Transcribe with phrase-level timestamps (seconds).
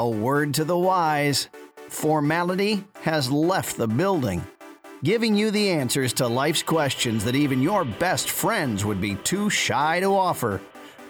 [0.00, 1.50] A word to the wise
[1.90, 4.42] formality has left the building,
[5.04, 9.50] giving you the answers to life's questions that even your best friends would be too
[9.50, 10.62] shy to offer.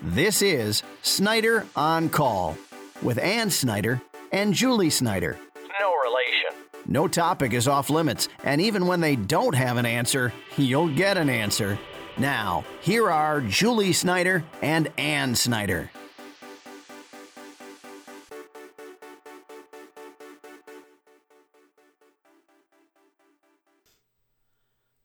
[0.03, 2.59] This is Snyder on Call
[3.01, 4.03] with Ann Snyder
[4.33, 5.39] and Julie Snyder.
[5.81, 6.67] No relation.
[6.85, 11.17] No topic is off limits, and even when they don't have an answer, you'll get
[11.17, 11.79] an answer.
[12.19, 15.93] Now, here are Julie Snyder and Ann Snyder.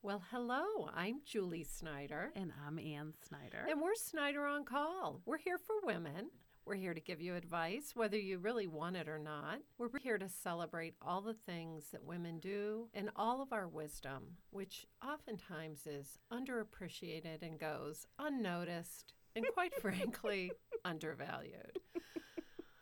[0.05, 2.31] Well, hello, I'm Julie Snyder.
[2.35, 3.65] And I'm Ann Snyder.
[3.67, 5.19] And we're Snyder on Call.
[5.25, 6.29] We're here for women.
[6.63, 9.61] We're here to give you advice, whether you really want it or not.
[9.79, 14.37] We're here to celebrate all the things that women do and all of our wisdom,
[14.51, 20.51] which oftentimes is underappreciated and goes unnoticed and, quite frankly,
[20.85, 21.79] undervalued.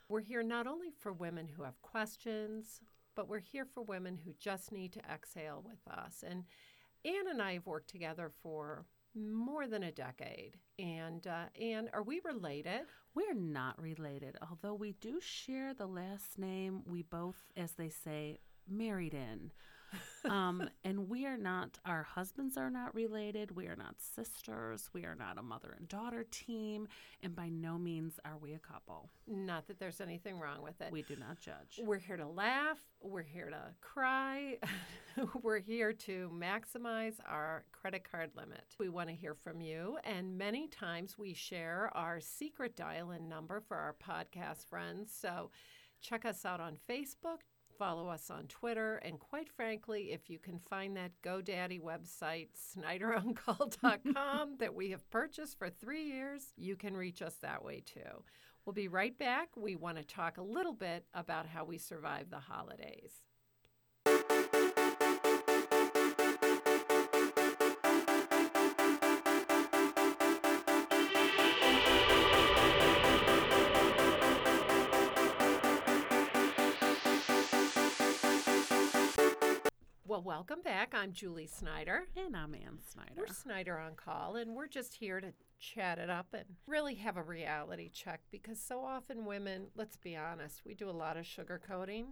[0.10, 2.82] We're here not only for women who have questions,
[3.16, 6.24] but we're here for women who just need to exhale with us.
[6.28, 6.44] And
[7.06, 8.86] Ann and I have worked together for
[9.16, 10.58] more than a decade.
[10.80, 12.82] And uh, Ann, are we related?
[13.14, 18.40] We're not related, although we do share the last name we both, as they say,
[18.68, 19.52] married in.
[20.30, 23.56] Um, and we are not, our husbands are not related.
[23.56, 24.90] We are not sisters.
[24.94, 26.88] We are not a mother and daughter team.
[27.22, 29.10] And by no means are we a couple.
[29.28, 30.92] Not that there's anything wrong with it.
[30.92, 31.80] We do not judge.
[31.82, 32.80] We're here to laugh.
[33.02, 34.58] We're here to cry.
[35.42, 38.64] We're here to maximize our credit card limit.
[38.80, 39.98] We want to hear from you.
[40.04, 45.14] And many times we share our secret dial in number for our podcast friends.
[45.20, 45.52] So
[46.02, 47.40] check us out on Facebook.
[47.78, 48.98] Follow us on Twitter.
[48.98, 55.58] And quite frankly, if you can find that GoDaddy website, SnyderOnCall.com, that we have purchased
[55.58, 58.24] for three years, you can reach us that way too.
[58.66, 59.50] We'll be right back.
[59.58, 63.24] We want to talk a little bit about how we survive the holidays.
[80.34, 80.96] Welcome back.
[80.96, 82.06] I'm Julie Snyder.
[82.18, 83.12] And I'm Ann Snyder.
[83.16, 87.18] We're Snyder on call, and we're just here to chat it up and really have
[87.18, 91.26] a reality check because so often women, let's be honest, we do a lot of
[91.26, 92.06] sugarcoating.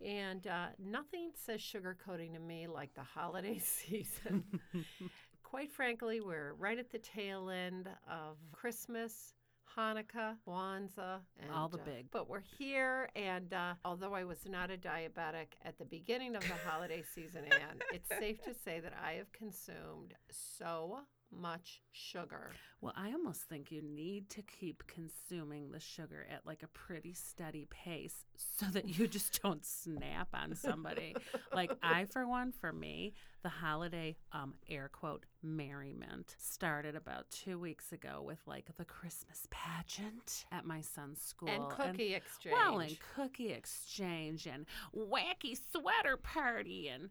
[0.00, 4.44] And uh, nothing says sugarcoating to me like the holiday season.
[5.42, 9.34] Quite frankly, we're right at the tail end of Christmas.
[9.76, 12.10] Hanukkah, Kwanzaa, and All the uh, big.
[12.10, 16.42] but we're here, and uh, although I was not a diabetic at the beginning of
[16.42, 22.50] the holiday season, and it's safe to say that I have consumed so much sugar.
[22.80, 27.14] Well, I almost think you need to keep consuming the sugar at like a pretty
[27.14, 31.16] steady pace so that you just don't snap on somebody.
[31.54, 37.58] like I for one for me, the holiday um air quote merriment started about 2
[37.58, 42.54] weeks ago with like the Christmas pageant at my son's school and cookie exchange.
[42.54, 44.66] well, and cookie exchange and
[44.96, 47.10] wacky sweater party and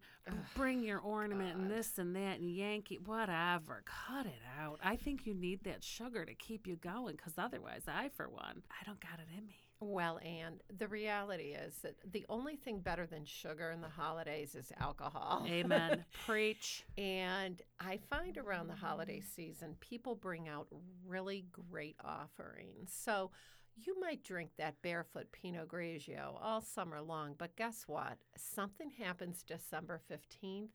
[0.55, 3.83] bring your ornament and this and that and Yankee, whatever.
[3.85, 4.79] Cut it out.
[4.83, 8.63] I think you need that sugar to keep you going because otherwise, I, for one,
[8.69, 9.55] I don't got it in me.
[9.83, 14.53] Well, and the reality is that the only thing better than sugar in the holidays
[14.53, 15.43] is alcohol.
[15.49, 16.05] Amen.
[16.25, 16.85] Preach.
[16.99, 20.67] And I find around the holiday season, people bring out
[21.03, 22.91] really great offerings.
[22.93, 23.31] So
[23.75, 28.17] you might drink that barefoot Pinot Grigio all summer long, but guess what?
[28.37, 30.69] Something happens December 15th.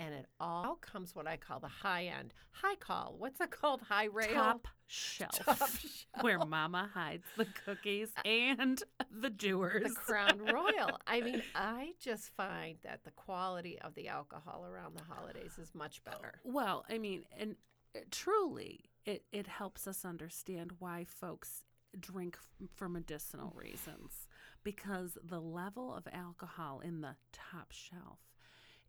[0.00, 3.16] And it all comes what I call the high end, high call.
[3.18, 3.82] What's it called?
[3.82, 4.32] High rail.
[4.32, 5.32] Top shelf.
[5.32, 6.06] Top shelf.
[6.20, 9.82] Where mama hides the cookies and the doers.
[9.82, 10.98] the Crown Royal.
[11.06, 15.74] I mean, I just find that the quality of the alcohol around the holidays is
[15.74, 16.40] much better.
[16.44, 17.56] Well, I mean, and
[17.96, 21.64] uh, truly, it, it helps us understand why folks
[21.98, 22.38] drink
[22.74, 24.28] for medicinal reasons
[24.62, 28.18] because the level of alcohol in the top shelf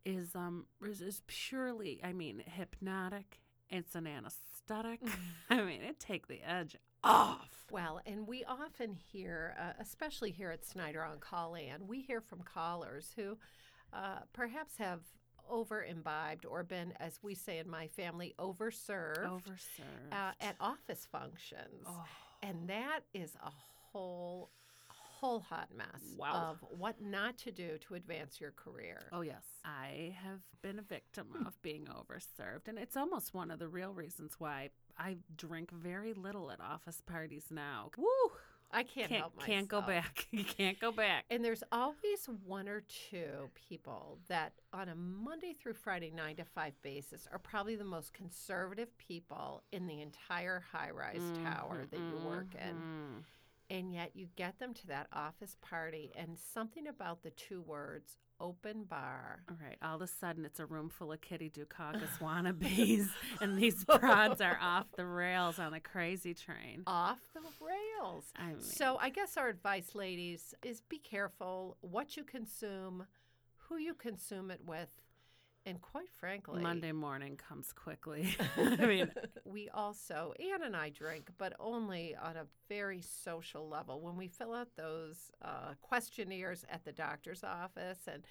[0.06, 3.40] is um is, is purely I mean hypnotic.
[3.70, 5.02] It's an anesthetic.
[5.50, 7.66] I mean it take the edge off.
[7.72, 12.20] Well, and we often hear, uh, especially here at Snyder on Call and we hear
[12.20, 13.38] from callers who
[13.94, 15.02] uh, perhaps have
[15.50, 20.12] over imbibed or been, as we say in my family, overserved overserved.
[20.12, 21.86] uh, at office functions.
[21.88, 22.06] oh.
[22.42, 24.52] And that is a whole,
[25.20, 26.52] whole hot mess Wow.
[26.52, 29.02] of what not to do to advance your career.
[29.12, 29.44] Oh, yes.
[29.66, 32.68] I have been a victim of being overserved.
[32.68, 37.02] And it's almost one of the real reasons why I drink very little at office
[37.06, 37.92] parties now.
[37.98, 38.06] Woo!
[38.72, 39.48] I can't, Can't help myself.
[39.48, 40.28] can't go back.
[40.32, 41.26] you can't go back.
[41.32, 46.46] And there's always one or two people that on a Monday through Friday, nine to
[46.46, 52.00] five basis, are probably the most conservative people in the entire high rise tower that
[52.00, 52.76] you work in.
[52.76, 53.24] Mhm.
[53.70, 58.18] And yet you get them to that office party, and something about the two words
[58.42, 59.44] open bar.
[59.50, 59.78] All right.
[59.84, 63.08] All of a sudden, it's a room full of Kitty Dukakis wannabes,
[63.42, 66.84] and these broads are off the rails on a crazy train.
[66.88, 68.26] Off the rails.
[68.38, 73.06] I mean, So I guess our advice, ladies, is be careful what you consume,
[73.68, 74.90] who you consume it with,
[75.66, 78.36] and quite frankly, Monday morning comes quickly.
[78.58, 79.12] I mean,
[79.46, 84.02] we also Anne and I drink, but only on a very social level.
[84.02, 88.24] When we fill out those uh, questionnaires at the doctor's office, and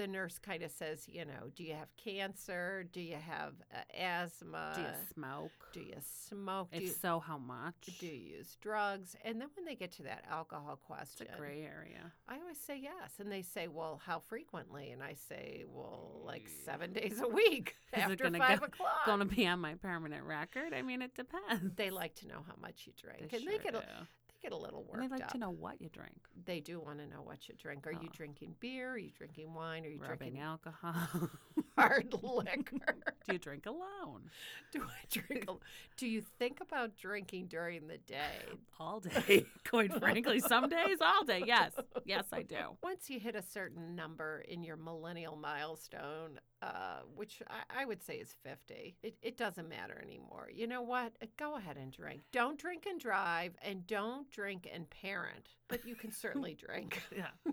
[0.00, 2.86] the nurse kind of says, you know, do you have cancer?
[2.90, 4.72] Do you have uh, asthma?
[4.74, 5.52] do you smoke?
[5.74, 5.96] Do you
[6.28, 6.70] smoke?
[6.70, 7.74] Do If you, so, how much?
[7.98, 9.14] do you use drugs?
[9.26, 12.12] And then when they get to that alcohol It's question, a gray area.
[12.26, 13.12] I always say yes.
[13.18, 14.90] And they say, well, how frequently?
[14.90, 19.04] And I say, well, like seven days a week Is after gonna five go- o'clock.
[19.04, 20.72] Going to be on my permanent record?
[20.72, 21.76] I mean, it depends.
[21.76, 23.30] They like to know how much you drink.
[23.30, 23.84] They and they sure get, a, do.
[24.28, 24.69] they get a little
[25.10, 25.32] And worked they like up.
[25.32, 26.14] to know what you drink.
[26.46, 27.86] They do want to know what you drink.
[27.86, 28.12] Are you Oh.
[28.12, 28.90] drinking beer?
[28.92, 29.84] Are you drinking wine?
[29.84, 31.30] Are you Rubbing drinking alcohol.
[31.76, 32.96] hard liquor?
[33.26, 34.30] do you drink alone?
[34.72, 35.46] do I drink?
[35.48, 35.54] A,
[35.96, 38.44] do you think about drinking during the day?
[38.78, 39.46] All day.
[39.68, 41.42] Quite frankly, some days, all day.
[41.44, 41.72] Yes.
[42.04, 42.76] Yes, I do.
[42.82, 48.02] Once you hit a certain number in your millennial milestone, uh, which I, I would
[48.02, 50.48] say is 50, it, it doesn't matter anymore.
[50.52, 51.12] You know what?
[51.22, 52.20] Uh, Go ahead and drink.
[52.32, 57.02] Don't drink and drive, and don't drink and parent, but you can certainly drink.
[57.16, 57.52] Yeah.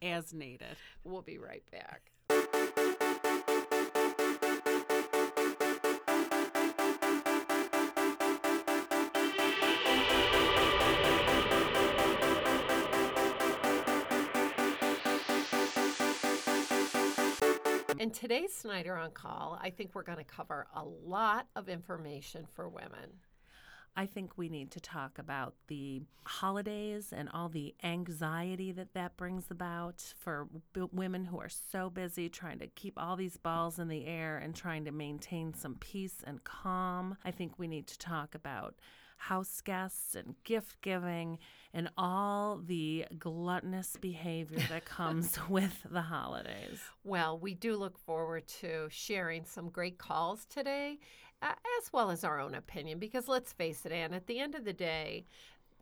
[0.00, 0.76] As needed.
[1.04, 2.11] We'll be right back.
[18.22, 22.68] Today's Snyder on Call, I think we're going to cover a lot of information for
[22.68, 23.18] women.
[23.96, 29.16] I think we need to talk about the holidays and all the anxiety that that
[29.16, 33.80] brings about for b- women who are so busy trying to keep all these balls
[33.80, 37.16] in the air and trying to maintain some peace and calm.
[37.24, 38.76] I think we need to talk about
[39.22, 41.38] house guests and gift giving
[41.72, 46.80] and all the gluttonous behavior that comes with the holidays.
[47.04, 50.98] Well, we do look forward to sharing some great calls today,
[51.40, 54.56] uh, as well as our own opinion, because let's face it, Anne, at the end
[54.56, 55.24] of the day,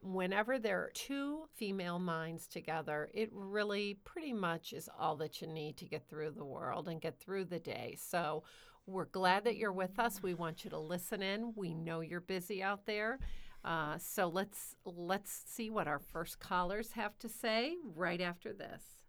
[0.02, 5.46] whenever there are two female minds together, it really pretty much is all that you
[5.46, 7.96] need to get through the world and get through the day.
[7.98, 8.42] So
[8.86, 10.22] we're glad that you're with us.
[10.22, 11.52] We want you to listen in.
[11.54, 13.18] We know you're busy out there.
[13.64, 18.99] Uh, so let's let's see what our first callers have to say right after this.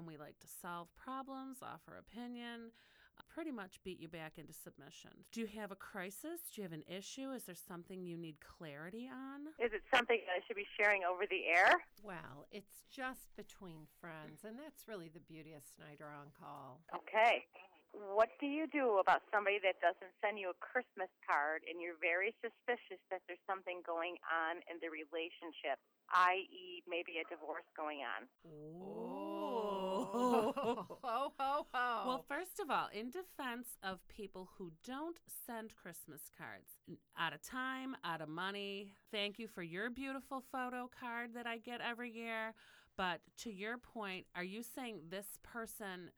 [0.00, 2.72] And we like to solve problems, offer opinion,
[3.20, 5.12] uh, pretty much beat you back into submission.
[5.30, 6.40] Do you have a crisis?
[6.48, 7.36] Do you have an issue?
[7.36, 9.52] Is there something you need clarity on?
[9.60, 11.84] Is it something that I should be sharing over the air?
[12.02, 16.80] Well, it's just between friends, and that's really the beauty of Snyder on Call.
[16.96, 17.44] Okay.
[17.92, 21.98] What do you do about somebody that doesn't send you a Christmas card and you're
[21.98, 25.76] very suspicious that there's something going on in the relationship,
[26.14, 28.30] i.e., maybe a divorce going on?
[30.12, 32.02] Ho, ho, ho.
[32.06, 36.70] Well, first of all, in defense of people who don't send Christmas cards,
[37.18, 41.58] out of time, out of money, thank you for your beautiful photo card that I
[41.58, 42.54] get every year.
[42.96, 46.10] But to your point, are you saying this person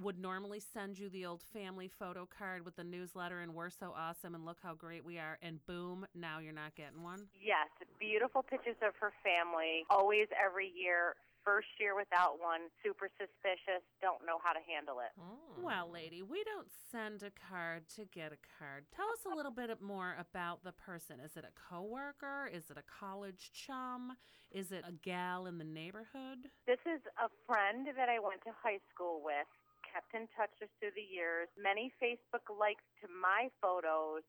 [0.00, 3.92] would normally send you the old family photo card with the newsletter and we're so
[3.96, 7.26] awesome and look how great we are and boom, now you're not getting one?
[7.34, 11.14] Yes, beautiful pictures of her family, always every year.
[11.48, 15.16] First year without one, super suspicious, don't know how to handle it.
[15.16, 15.64] Mm.
[15.64, 18.84] Well, lady, we don't send a card to get a card.
[18.92, 21.24] Tell us a little bit more about the person.
[21.24, 22.52] Is it a coworker?
[22.52, 24.12] Is it a college chum?
[24.52, 26.52] Is it a gal in the neighborhood?
[26.68, 29.48] This is a friend that I went to high school with,
[29.88, 31.48] kept in touch with through the years.
[31.56, 34.20] Many Facebook likes to my photos,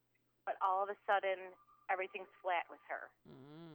[0.48, 1.52] but all of a sudden,
[1.92, 3.12] everything's flat with her.
[3.28, 3.69] Mm.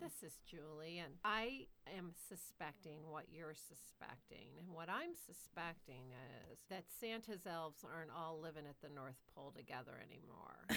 [0.00, 4.52] This is Julie, and I am suspecting what you're suspecting.
[4.60, 6.12] And what I'm suspecting
[6.52, 10.60] is that Santa's elves aren't all living at the North Pole together anymore.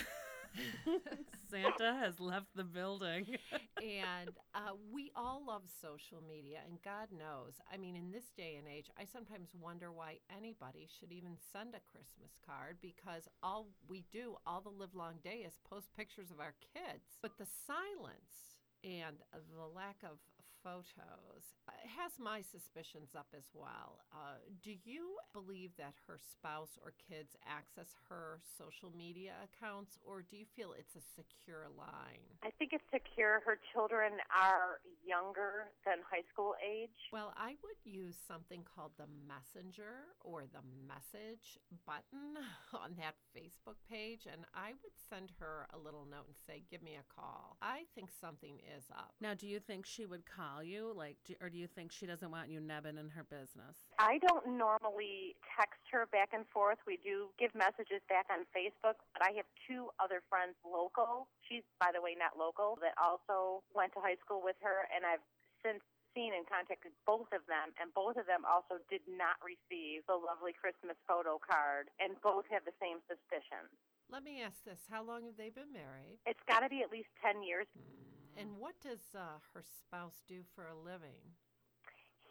[1.51, 3.35] Santa has left the building.
[3.83, 7.59] and uh, we all love social media, and God knows.
[7.71, 11.75] I mean, in this day and age, I sometimes wonder why anybody should even send
[11.75, 16.31] a Christmas card because all we do all the live long day is post pictures
[16.31, 17.19] of our kids.
[17.21, 20.17] But the silence and the lack of
[20.63, 23.99] photos uh, has my suspicions up as well.
[24.11, 30.21] Uh, do you believe that her spouse or kids access her social media accounts, or
[30.21, 32.23] do you feel it's a secure line?
[32.43, 33.41] I think it's secure.
[33.45, 36.95] Her children are younger than high school age.
[37.11, 42.37] Well, I would use something called the messenger or the message button
[42.73, 46.83] on that Facebook page, and I would send her a little note and say, Give
[46.83, 47.57] me a call.
[47.61, 49.13] I think something is up.
[49.21, 52.05] Now, do you think she would call you, like, do, or do you think she
[52.05, 53.77] doesn't want you nebbing in her business?
[53.99, 56.77] I don't normally text her back and forth.
[56.87, 61.29] We do give messages back on Facebook, but I have two other friends local.
[61.45, 65.05] She's, by the way, not local, that also went to high school with her, and
[65.05, 65.23] I've
[65.61, 65.83] since
[66.17, 70.17] seen and contacted both of them, and both of them also did not receive the
[70.17, 73.69] lovely Christmas photo card, and both have the same suspicion.
[74.09, 76.17] Let me ask this How long have they been married?
[76.25, 77.69] It's got to be at least 10 years.
[77.77, 78.09] Hmm.
[78.37, 81.19] And what does uh, her spouse do for a living?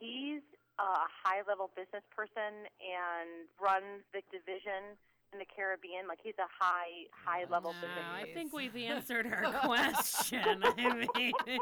[0.00, 0.42] He's
[0.78, 4.94] a high level business person and runs the division
[5.32, 6.06] in the Caribbean.
[6.06, 8.14] Like he's a high high level No, position.
[8.14, 10.62] I think we've answered her question.
[10.62, 11.32] I mean,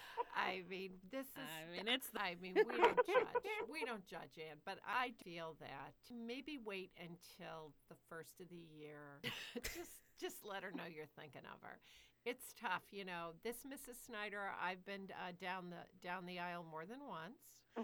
[0.36, 1.42] I mean, this is.
[1.42, 3.26] I mean, it's I mean, we don't judge.
[3.70, 8.62] We don't judge, Anne, But I feel that maybe wait until the first of the
[8.78, 9.20] year.
[9.62, 11.78] just, just let her know you're thinking of her.
[12.24, 13.34] It's tough, you know.
[13.42, 13.98] This Mrs.
[14.06, 17.62] Snyder, I've been uh, down the down the aisle more than once.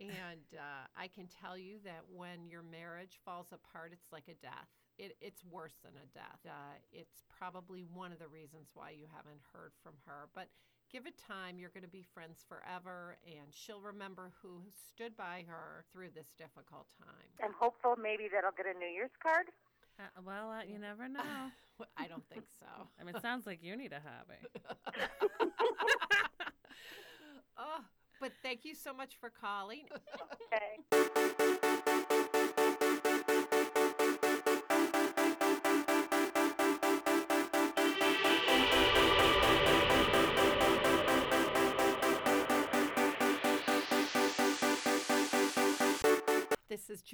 [0.00, 4.38] and uh, I can tell you that when your marriage falls apart, it's like a
[4.44, 4.68] death.
[4.98, 6.38] It, it's worse than a death.
[6.46, 10.28] Uh, it's probably one of the reasons why you haven't heard from her.
[10.34, 10.46] But
[10.92, 11.58] give it time.
[11.58, 14.60] You're going to be friends forever, and she'll remember who
[14.92, 17.32] stood by her through this difficult time.
[17.42, 19.48] I'm hopeful maybe that I'll get a New Year's card.
[19.98, 21.22] Uh, well, uh, you never know.
[21.96, 22.66] I don't think so.
[23.00, 24.40] I mean, it sounds like you need a hobby.
[27.58, 27.80] oh,
[28.20, 29.84] but thank you so much for calling.
[30.52, 31.08] Okay.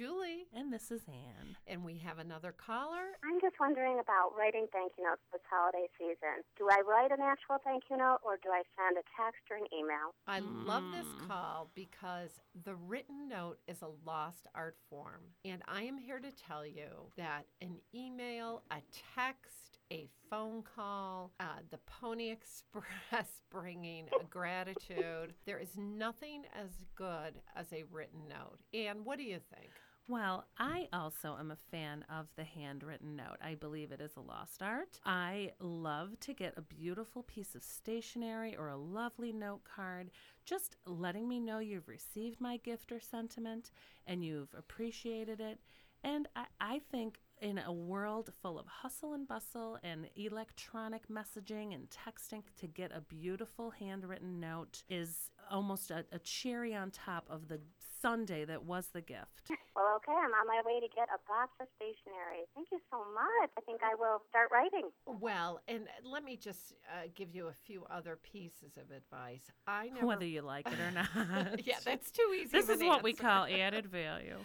[0.03, 1.57] Julie, And this is Anne.
[1.67, 3.19] and we have another caller.
[3.21, 6.39] I'm just wondering about writing thank you notes this holiday season.
[6.57, 9.57] Do I write an actual thank you note or do I send a text or
[9.57, 10.15] an email?
[10.25, 11.27] I love this Mm.
[11.27, 15.35] call because the written note is a lost art form.
[15.43, 18.81] And I am here to tell you that an email, a
[19.17, 26.69] text, a phone call, uh, the Pony Express bringing a gratitude, there is nothing as
[26.95, 28.59] good as a written note.
[28.73, 29.71] And what do you think?
[30.09, 33.37] Well, I also am a fan of the handwritten note.
[33.43, 34.99] I believe it is a lost art.
[35.05, 40.09] I love to get a beautiful piece of stationery or a lovely note card,
[40.45, 43.69] just letting me know you've received my gift or sentiment
[44.07, 45.59] and you've appreciated it.
[46.03, 51.75] And I, I think in a world full of hustle and bustle and electronic messaging
[51.75, 57.27] and texting, to get a beautiful handwritten note is almost a, a cherry on top
[57.29, 57.59] of the
[58.01, 59.51] sundae that was the gift.
[59.75, 62.43] Well, okay, I'm on my way to get a box of stationery.
[62.55, 63.49] Thank you so much.
[63.57, 64.89] I think I will start writing.
[65.05, 69.43] Well, and let me just uh, give you a few other pieces of advice.
[69.67, 70.05] I never.
[70.05, 71.65] Whether you like it or not.
[71.65, 72.49] yeah, that's too easy.
[72.51, 74.37] This of is an what we call added value.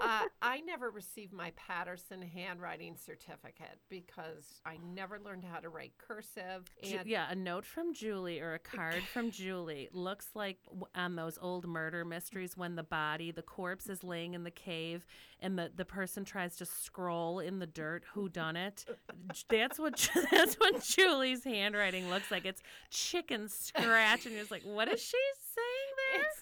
[0.00, 5.92] uh, I never received my Patterson handwriting certificate because I never learned how to write
[5.98, 6.70] cursive.
[6.82, 10.58] And yeah, a note from Julie or a card from Julie looks like
[10.94, 15.06] on those old murder mysteries when the body, the corpse is laying in the cave
[15.40, 18.84] and the, the person tries to scroll in the dirt who done it.
[19.48, 22.44] That's what that's what Julie's handwriting looks like.
[22.44, 25.18] It's chicken scratch and you're just like, what is she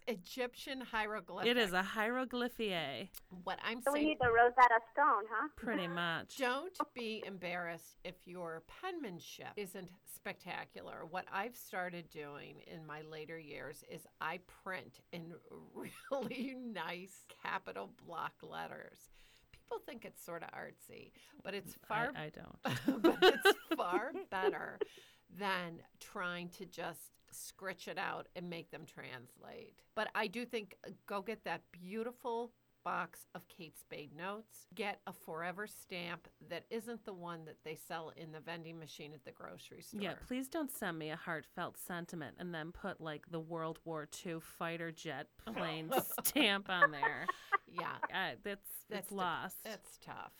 [0.06, 1.50] Egyptian hieroglyphic.
[1.50, 3.08] It is a hieroglyphier,
[3.44, 4.08] What I'm So we saying.
[4.08, 5.48] need the Rosetta Stone, huh?
[5.56, 6.36] pretty much.
[6.38, 11.04] Don't be embarrassed if your penmanship isn't spectacular.
[11.08, 15.34] What I've started doing in my later years is I print in
[16.10, 18.98] really nice capital block letters.
[19.52, 21.12] People think it's sort of artsy,
[21.42, 23.02] but it's far I, I don't.
[23.02, 24.78] but it's far better
[25.38, 29.82] than trying to just scritch it out and make them translate.
[29.94, 32.52] But I do think uh, go get that beautiful
[32.84, 34.66] box of Kate Spade notes.
[34.74, 39.12] Get a forever stamp that isn't the one that they sell in the vending machine
[39.14, 40.00] at the grocery store.
[40.00, 44.08] Yeah, please don't send me a heartfelt sentiment and then put like the World War
[44.26, 45.92] II fighter jet plane
[46.24, 47.26] stamp on there.
[47.70, 49.56] Yeah, Uh, that's that's that's lost.
[49.64, 50.32] That's tough.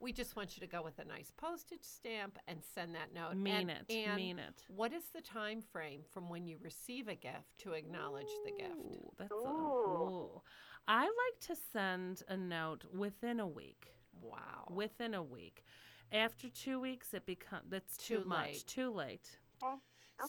[0.00, 3.34] We just want you to go with a nice postage stamp and send that note.
[3.36, 3.90] mean And- it.
[3.90, 4.64] and mean it.
[4.68, 8.76] What is the time frame from when you receive a gift to acknowledge the gift?
[8.76, 9.40] Ooh, that's a, Ooh.
[10.30, 10.42] ooh.
[10.86, 13.92] I like to send a note within a week.
[14.22, 14.68] Wow.
[14.70, 15.64] Within a week.
[16.12, 18.46] After two weeks, it becomes that's too, Too much.
[18.46, 18.64] late.
[18.66, 19.38] Too late.
[19.62, 19.76] Okay.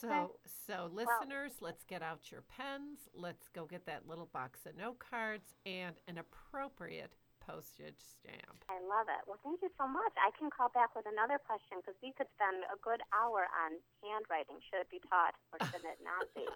[0.01, 0.35] So,
[0.67, 3.07] so listeners, let's get out your pens.
[3.13, 7.15] Let's go get that little box of note cards and an appropriate
[7.49, 8.61] postage stamp.
[8.69, 9.25] I love it.
[9.25, 10.13] Well, thank you so much.
[10.21, 13.81] I can call back with another question because we could spend a good hour on
[14.05, 14.61] handwriting.
[14.69, 16.45] Should it be taught or should it not be?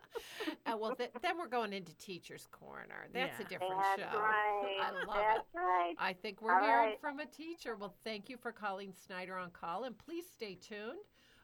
[0.65, 3.08] Uh, well, th- then we're going into Teacher's Corner.
[3.13, 4.17] That's a different That's show.
[4.19, 4.77] right.
[4.82, 5.58] I love That's it.
[5.58, 5.93] right.
[5.99, 7.01] I think we're All hearing right.
[7.01, 7.75] from a teacher.
[7.75, 10.99] Well, thank you for calling Snyder on Call, and please stay tuned.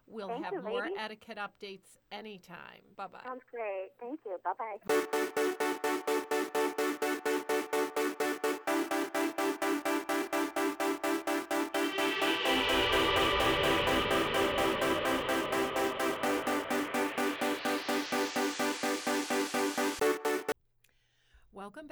[0.08, 0.98] We'll Thank have you, more ladies.
[1.00, 2.82] etiquette updates anytime.
[2.96, 3.20] Bye bye.
[3.26, 3.90] Sounds great.
[4.00, 4.38] Thank you.
[4.44, 4.54] Bye
[5.38, 5.56] bye.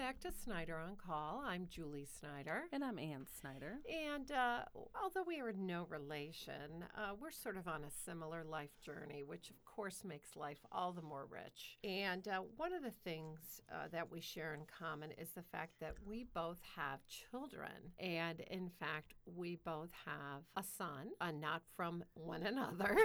[0.08, 1.43] Back to Snyder on Call.
[1.46, 2.63] I'm Julie Snyder.
[2.72, 3.80] And I'm Ann Snyder.
[4.10, 4.60] And uh,
[5.04, 9.50] although we are no relation, uh, we're sort of on a similar life journey, which
[9.50, 11.78] of course makes life all the more rich.
[11.84, 15.74] And uh, one of the things uh, that we share in common is the fact
[15.82, 17.91] that we both have children.
[18.00, 22.96] And in fact, we both have a son, uh, not from one another.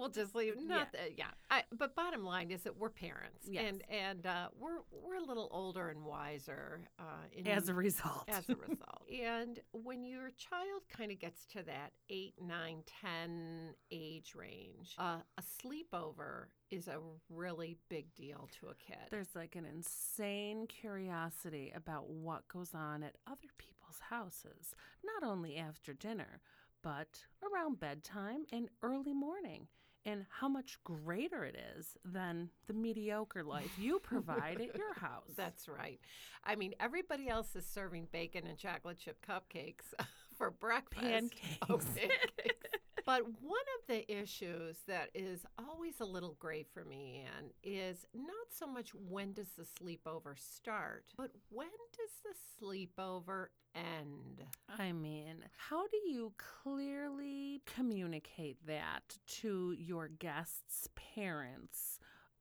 [0.00, 0.54] We'll just leave.
[0.56, 1.00] Not Yeah.
[1.00, 1.30] that, yeah.
[1.50, 3.64] I, but bottom line is that we're parents, Yes.
[3.68, 6.88] and and uh, we're we're a little older and wiser.
[6.98, 8.24] Uh, in As a result.
[8.28, 9.02] as a result.
[9.22, 15.18] and when your child kind of gets to that eight, nine, ten age range, uh,
[15.38, 18.96] a sleepover is a really big deal to a kid.
[19.10, 25.56] There's like an insane curiosity about what goes on at other people's houses, not only
[25.56, 26.40] after dinner,
[26.82, 29.66] but around bedtime and early morning,
[30.06, 35.32] and how much greater it is than the mediocre life you provide at your house.
[35.36, 36.00] That's right.
[36.44, 39.92] I mean, everybody else is serving bacon and chocolate chip cupcakes
[40.36, 41.34] for breakfast.
[41.68, 42.56] Oh, Pancakes.
[43.04, 48.06] But one of the issues that is always a little gray for me, Anne, is
[48.14, 54.42] not so much when does the sleepover start, but when does the sleepover end?
[54.78, 56.32] I mean, how do you
[56.62, 61.98] clearly communicate that to your guests' parents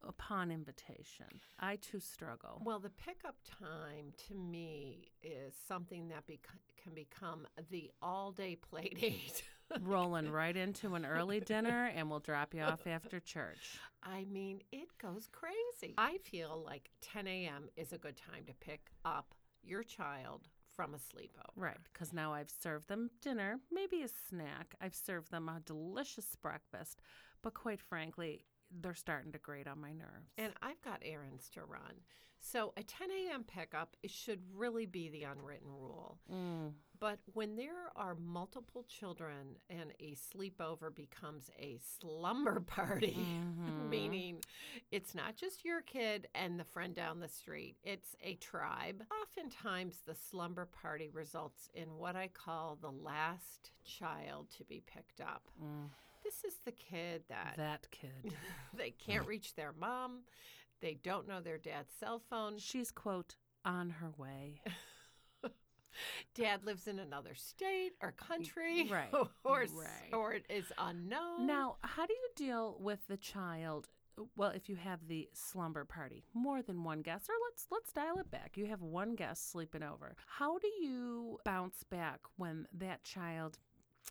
[0.08, 1.28] upon invitation?
[1.60, 2.62] I too struggle.
[2.66, 6.48] Well, the pickup time to me is something that bec-
[6.82, 9.44] can become the all day play date.
[9.82, 13.80] Rolling right into an early dinner, and we'll drop you off after church.
[14.04, 15.94] I mean, it goes crazy.
[15.98, 17.70] I feel like 10 a.m.
[17.78, 21.52] is a good time to pick up your child from a sleepover.
[21.56, 24.76] Right, because now I've served them dinner, maybe a snack.
[24.82, 27.02] I've served them a delicious breakfast,
[27.42, 28.46] but quite frankly,
[28.82, 30.32] they're starting to grate on my nerves.
[30.38, 32.02] And I've got errands to run.
[32.42, 33.44] So a 10 a.m.
[33.44, 36.18] pickup should really be the unwritten rule.
[36.34, 43.90] Mm, But when there are multiple children and a sleepover becomes a slumber party, Mhm.
[43.90, 44.44] meaning
[44.92, 49.04] it's not just your kid and the friend down the street, it's a tribe.
[49.22, 55.22] Oftentimes, the slumber party results in what I call the last child to be picked
[55.22, 55.50] up.
[55.62, 55.90] mm,
[56.24, 58.34] This is the kid that that kid.
[58.74, 60.24] they can't reach their mom,
[60.82, 62.58] they don't know their dad's cell phone.
[62.58, 64.62] She's, quote, on her way.
[66.36, 69.10] Dad lives in another state or country, right,
[69.44, 70.14] or right.
[70.14, 71.46] or it is unknown.
[71.46, 73.90] Now, how do you deal with the child?
[74.36, 78.20] Well, if you have the slumber party, more than one guest, or let's let's dial
[78.20, 78.56] it back.
[78.56, 80.16] You have one guest sleeping over.
[80.28, 83.58] How do you bounce back when that child,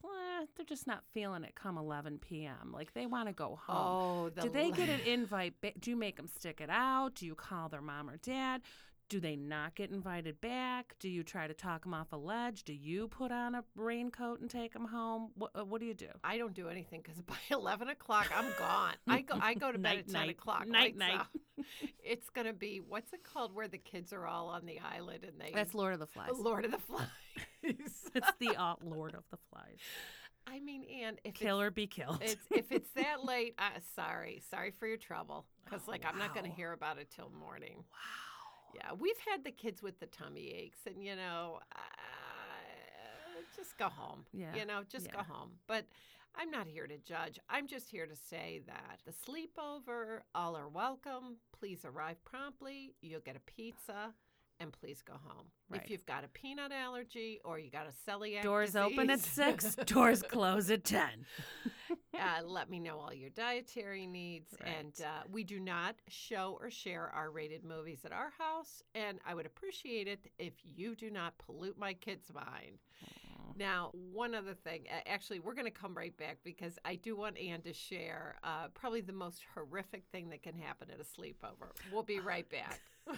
[0.05, 2.71] eh, they're just not feeling it come 11 p.m.
[2.73, 3.77] Like they want to go home.
[3.77, 5.55] oh, the do they get an invite?
[5.61, 7.15] Ba- do you make them stick it out?
[7.17, 8.63] Do you call their mom or dad?
[9.11, 10.95] Do they not get invited back?
[11.01, 12.65] Do you try to talk them off a ledge?
[12.65, 15.31] Do you put on a raincoat and take them home?
[15.35, 16.09] What, uh, what do you do?
[16.23, 18.93] I don't do anything because by eleven o'clock I'm gone.
[19.09, 20.31] I go I go to bed Night, at ten night.
[20.31, 20.69] o'clock.
[20.69, 21.21] Night, night.
[22.05, 25.39] It's gonna be what's it called where the kids are all on the island and
[25.41, 26.31] they That's Lord of the Flies.
[26.39, 27.07] Lord of the Flies.
[27.62, 29.79] It's the uh, Lord of the Flies.
[30.47, 32.18] I mean, and if Kill it's, or be killed.
[32.23, 35.44] it's if it's that late, uh, sorry, sorry for your trouble.
[35.64, 37.77] Because like I'm not going to hear about it till morning.
[37.77, 38.75] wow.
[38.75, 43.88] Yeah, we've had the kids with the tummy aches, and you know, uh, just go
[43.88, 44.25] home.
[44.33, 45.53] Yeah, you know, just go home.
[45.66, 45.87] But
[46.35, 47.38] I'm not here to judge.
[47.49, 51.37] I'm just here to say that the sleepover, all are welcome.
[51.59, 52.94] Please arrive promptly.
[53.01, 54.14] You'll get a pizza.
[54.61, 55.47] And please go home.
[55.68, 55.81] Right.
[55.83, 59.77] If you've got a peanut allergy or you got a celiac Doors open at six.
[59.87, 61.27] doors close at ten.
[62.14, 64.55] uh, let me know all your dietary needs.
[64.64, 68.83] And uh, we do not show or share R rated movies at our house.
[68.94, 72.79] And I would appreciate it if you do not pollute my kid's mind.
[73.59, 77.37] Now, one other thing, actually, we're going to come right back because I do want
[77.37, 81.71] Anne to share uh, probably the most horrific thing that can happen at a sleepover.
[81.92, 82.81] We'll be right back.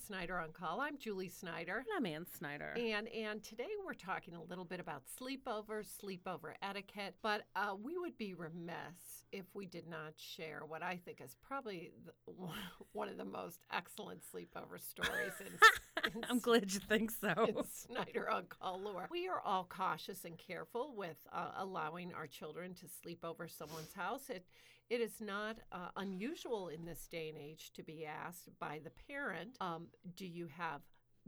[0.00, 0.80] Snyder on Call.
[0.80, 1.76] I'm Julie Snyder.
[1.76, 2.74] And I'm Ann Snyder.
[2.76, 7.16] And and today we're talking a little bit about sleepovers, sleepover etiquette.
[7.22, 11.36] But uh, we would be remiss if we did not share what I think is
[11.46, 12.32] probably the,
[12.92, 15.32] one of the most excellent sleepover stories.
[15.40, 17.64] In, in I'm glad you think so.
[17.72, 19.08] Snyder on Call lore.
[19.10, 23.92] We are all cautious and careful with uh, allowing our children to sleep over someone's
[23.94, 24.28] house.
[24.28, 24.44] It
[24.88, 28.90] it is not uh, unusual in this day and age to be asked by the
[29.08, 30.80] parent, um, "Do you have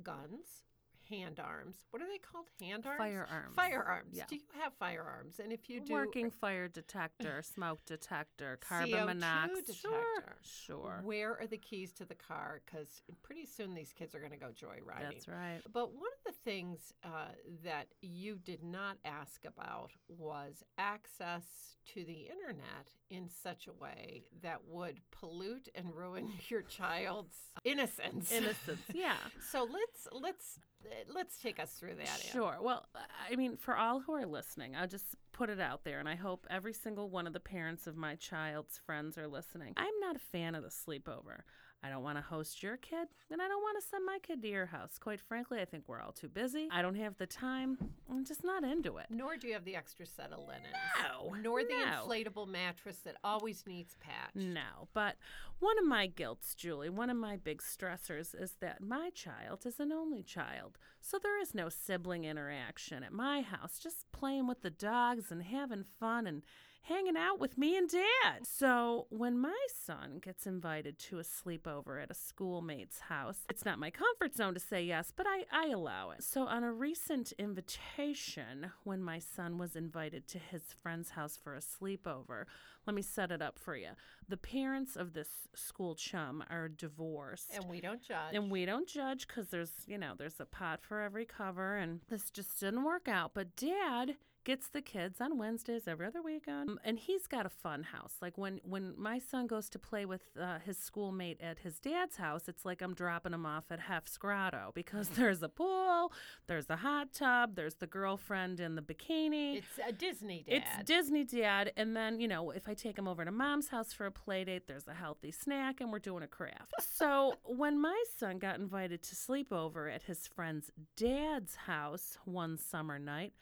[0.03, 0.65] guns?"
[1.13, 1.77] Hand arms.
[1.91, 2.47] What are they called?
[2.61, 2.99] Hand arms?
[2.99, 3.55] Firearms.
[3.55, 4.13] Firearms.
[4.13, 4.25] Yeah.
[4.29, 5.39] Do you have firearms?
[5.39, 9.67] And if you do, Working fire detector, smoke detector, carbon CO2 monoxide.
[9.67, 10.37] Detector.
[10.43, 11.01] sure.
[11.05, 12.63] where are the keys to the car?
[12.65, 15.13] Because pretty soon these kids are going to go joyriding.
[15.13, 15.61] That's right.
[15.73, 17.33] But one of the things uh,
[17.65, 24.23] that you did not ask about was access to the internet in such a way
[24.43, 28.33] that would pollute and ruin your child's innocence.
[28.33, 28.81] Innocence.
[28.95, 29.17] Yeah.
[29.51, 32.21] so let's let's uh, Eh, let's take us through that.
[32.33, 32.57] Sure.
[32.61, 32.87] Well,
[33.31, 36.15] I mean, for all who are listening, I'll just put it out there, and I
[36.15, 39.75] hope every single one of the parents of my child's friends are listening.
[39.77, 41.41] I'm not a fan of the sleepover.
[41.85, 44.41] I don't want to host your kid, and I don't want to send my kid
[44.43, 44.99] to your house.
[45.01, 46.69] Quite frankly, I think we're all too busy.
[46.71, 47.77] I don't have the time.
[48.11, 49.07] I'm just not into it.
[49.11, 50.75] Nor do you have the extra set of linens.
[51.03, 52.07] No, Nor the no.
[52.07, 54.37] inflatable mattress that always needs patched.
[54.37, 55.17] No, but
[55.59, 59.81] one of my guilts, Julie, one of my big stressors is that my child is
[59.81, 60.79] an only child.
[61.01, 65.43] So there is no sibling interaction at my house, just playing with the dogs and
[65.43, 66.43] having fun and
[66.83, 68.45] hanging out with me and dad.
[68.45, 73.79] So when my son gets invited to a sleepover at a schoolmate's house, it's not
[73.79, 76.25] my comfort zone to say yes, but I, I allow it.
[76.25, 81.55] So on a recent invitation, when my son was invited to his friend's house for
[81.55, 82.45] a sleepover,
[82.87, 83.91] let me set it up for you.
[84.29, 87.53] The parents of this school chum are divorced.
[87.55, 88.35] And we don't judge.
[88.35, 92.01] And we don't judge because there's, you know, there's a pot for every cover, and
[92.09, 93.33] this just didn't work out.
[93.35, 97.49] But dad gets the kids on Wednesdays every other weekend, Um, and he's got a
[97.49, 98.17] fun house.
[98.21, 102.17] Like when when my son goes to play with uh, his schoolmate at his dad's
[102.17, 106.13] house, it's like I'm dropping him off at Hef's Grotto because there's a pool,
[106.47, 109.59] there's a hot tub, there's the girlfriend in the bikini.
[109.59, 110.55] it's a Disney dad.
[110.57, 113.93] It's Disney dad, and then you know if I take him over to mom's house
[113.93, 116.73] for a play date, there's a healthy snack, and we're doing a craft.
[116.81, 122.57] so when my son got invited to sleep over at his friend's dad's house one
[122.59, 123.33] summer night,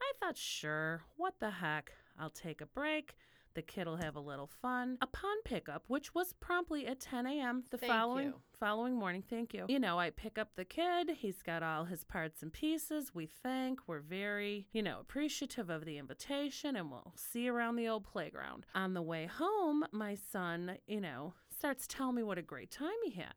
[0.00, 1.92] I thought, sure, what the heck?
[2.18, 3.14] I'll take a break.
[3.54, 4.98] The kid'll have a little fun.
[5.00, 7.64] Upon pickup, which was promptly at 10 a.m.
[7.70, 8.34] the Thank following you.
[8.60, 9.64] following morning, thank you.
[9.68, 11.10] You know, I pick up the kid.
[11.16, 13.12] He's got all his parts and pieces.
[13.14, 13.80] We thank.
[13.88, 18.66] We're very, you know, appreciative of the invitation, and we'll see around the old playground.
[18.76, 22.90] On the way home, my son, you know, starts telling me what a great time
[23.04, 23.34] he had.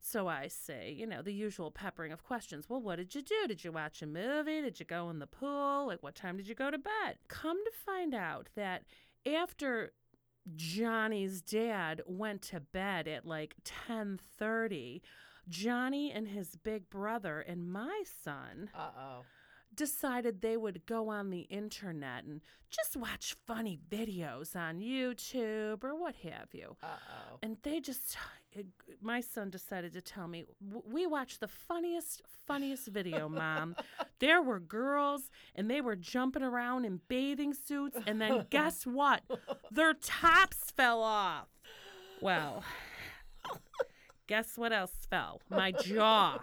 [0.00, 2.68] So I say, you know, the usual peppering of questions.
[2.68, 3.46] Well, what did you do?
[3.48, 4.60] Did you watch a movie?
[4.60, 5.86] Did you go in the pool?
[5.86, 7.18] Like, what time did you go to bed?
[7.28, 8.84] Come to find out that
[9.26, 9.92] after
[10.56, 15.00] Johnny's dad went to bed at like 10:30,
[15.48, 19.24] Johnny and his big brother and my son Uh oh.
[19.78, 25.94] Decided they would go on the internet and just watch funny videos on YouTube or
[25.94, 26.76] what have you.
[26.82, 27.38] Uh oh.
[27.42, 28.18] And they just,
[28.52, 28.66] it,
[29.00, 30.44] my son decided to tell me,
[30.84, 33.76] we watched the funniest, funniest video, mom.
[34.18, 37.96] there were girls and they were jumping around in bathing suits.
[38.04, 39.22] And then guess what?
[39.70, 41.46] Their tops fell off.
[42.20, 42.64] Well,
[44.26, 45.40] guess what else fell?
[45.48, 46.40] My jaw.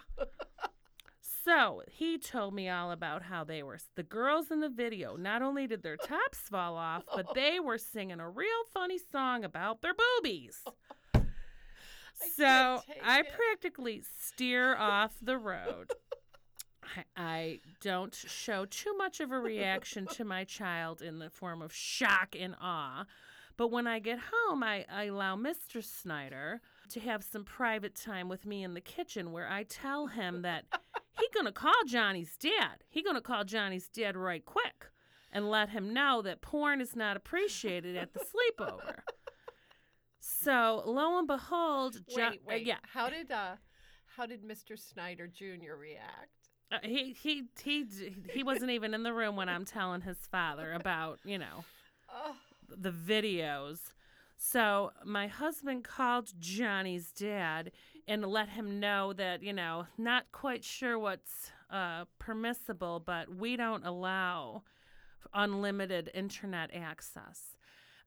[1.46, 5.16] So he told me all about how they were the girls in the video.
[5.16, 9.44] Not only did their tops fall off, but they were singing a real funny song
[9.44, 10.64] about their boobies.
[12.36, 13.28] so I it.
[13.32, 15.92] practically steer off the road.
[16.84, 21.62] I, I don't show too much of a reaction to my child in the form
[21.62, 23.06] of shock and awe.
[23.58, 25.84] But when I get home, I, I allow Mr.
[25.84, 30.42] Snyder to have some private time with me in the kitchen where I tell him
[30.42, 30.66] that
[31.20, 32.84] he gonna call Johnny's dad.
[32.90, 34.88] He gonna call Johnny's dad right quick
[35.32, 39.00] and let him know that porn is not appreciated at the sleepover.
[40.20, 42.66] So lo and behold, Jo- Wait, uh, wait.
[42.66, 43.56] yeah, How did uh,
[44.18, 44.78] how did Mr.
[44.80, 45.76] Snyder Jr.
[45.80, 46.30] react?
[46.72, 47.86] Uh, he he he
[48.34, 51.64] he wasn't even in the room when I'm telling his father about you know
[52.10, 52.36] Oh,
[52.70, 53.80] the videos.
[54.38, 57.72] So my husband called Johnny's dad
[58.08, 63.58] and let him know that you know not quite sure what's uh, permissible, but we
[63.58, 64.64] don't allow
[65.34, 67.55] unlimited internet access.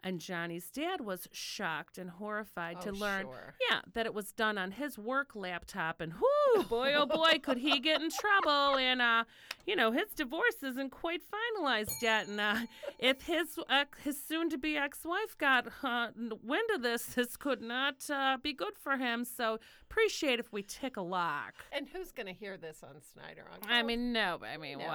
[0.02, 3.54] And Johnny's dad was shocked and horrified to Oh, learn, sure.
[3.68, 6.00] yeah, that it was done on his work laptop.
[6.00, 8.78] And whoo, boy, oh boy, could he get in trouble?
[8.78, 9.24] And uh,
[9.66, 12.28] you know, his divorce isn't quite finalized yet.
[12.28, 12.56] And uh,
[13.00, 16.08] if his uh, his soon-to-be ex-wife got uh,
[16.44, 19.24] wind of this, this could not uh, be good for him.
[19.24, 19.58] So
[19.90, 21.54] appreciate if we tick a lock.
[21.72, 23.68] and who's gonna hear this on Snyder on?
[23.68, 24.92] I mean, no, I mean, Nobody.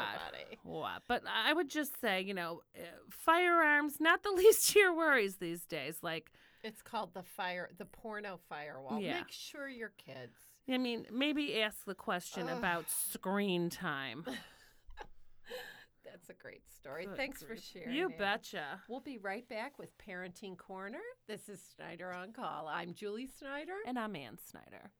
[0.62, 0.62] what?
[0.63, 1.03] What?
[1.07, 5.35] But I would just say, you know, uh, firearms, not the least of your worries
[5.37, 5.97] these days.
[6.01, 6.31] Like,
[6.63, 8.99] It's called the fire, the porno firewall.
[8.99, 9.15] Yeah.
[9.17, 10.37] Make sure your kids.
[10.69, 12.57] I mean, maybe ask the question Ugh.
[12.57, 14.23] about screen time.
[16.05, 17.05] That's a great story.
[17.05, 17.59] Good Thanks grief.
[17.59, 17.93] for sharing.
[17.95, 18.81] You betcha.
[18.87, 21.01] We'll be right back with Parenting Corner.
[21.27, 22.69] This is Snyder on Call.
[22.71, 23.73] I'm Julie Snyder.
[23.85, 24.91] And I'm Ann Snyder.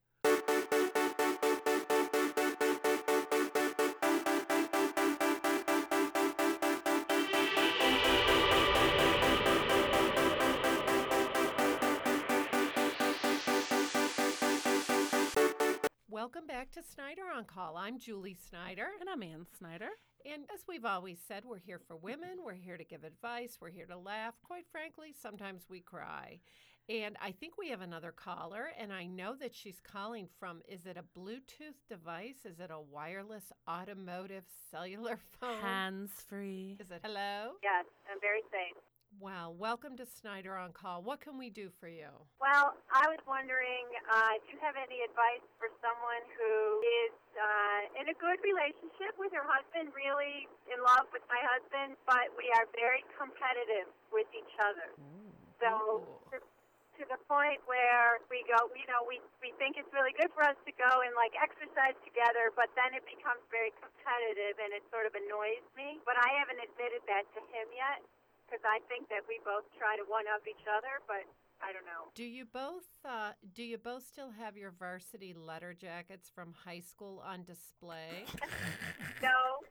[16.54, 17.76] Back to Snyder on Call.
[17.76, 18.86] I'm Julie Snyder.
[19.00, 19.88] And I'm Ann Snyder.
[20.24, 22.44] And as we've always said, we're here for women.
[22.46, 23.58] We're here to give advice.
[23.60, 24.34] We're here to laugh.
[24.44, 26.38] Quite frankly, sometimes we cry.
[26.88, 30.86] And I think we have another caller, and I know that she's calling from is
[30.86, 32.44] it a Bluetooth device?
[32.44, 35.60] Is it a wireless automotive cellular phone?
[35.60, 36.76] Hands free.
[36.78, 37.54] Is it hello?
[37.64, 38.78] Yes, I'm very safe.
[39.22, 40.98] Wow, welcome to Snyder on Call.
[40.98, 42.10] What can we do for you?
[42.42, 48.00] Well, I was wondering, uh, do you have any advice for someone who is uh,
[48.02, 52.50] in a good relationship with her husband, really in love with my husband, but we
[52.58, 54.90] are very competitive with each other?
[55.62, 56.02] So
[56.34, 60.34] to, to the point where we go, you know, we, we think it's really good
[60.34, 64.74] for us to go and like exercise together, but then it becomes very competitive and
[64.74, 66.02] it sort of annoys me.
[66.02, 68.02] But I haven't admitted that to him yet
[68.54, 71.26] because I think that we both try to one up each other, but
[71.58, 72.14] I don't know.
[72.14, 76.86] Do you both uh, do you both still have your varsity letter jackets from high
[76.86, 78.22] school on display?
[79.22, 79.64] No,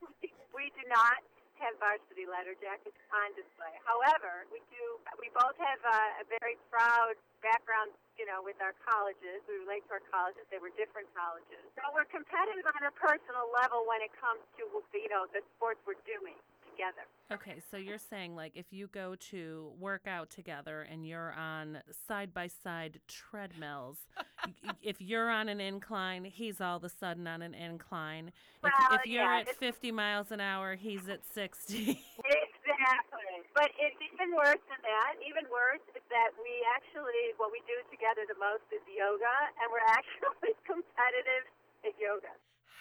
[0.52, 1.22] we do not
[1.62, 3.72] have varsity letter jackets on display.
[3.88, 4.84] However, we do.
[5.22, 9.46] We both have uh, a very proud background, you know, with our colleges.
[9.48, 10.44] We relate to our colleges.
[10.50, 11.62] They were different colleges.
[11.78, 14.66] So we're competitive on a personal level when it comes to,
[14.98, 16.36] you know, the sports we're doing
[16.74, 17.06] together.
[17.32, 21.80] Okay, so you're saying like if you go to work out together and you're on
[22.08, 23.98] side by side treadmills,
[24.82, 28.28] if you're on an incline, he's all of a sudden on an incline.
[28.64, 32.00] If, Well, if you're yeah, at 50 miles an hour, he's at 60.
[32.64, 33.44] Exactly.
[33.54, 35.14] But it's even worse than that.
[35.22, 39.68] Even worse is that we actually, what we do together the most is yoga, and
[39.70, 41.46] we're actually competitive
[41.86, 42.34] at yoga.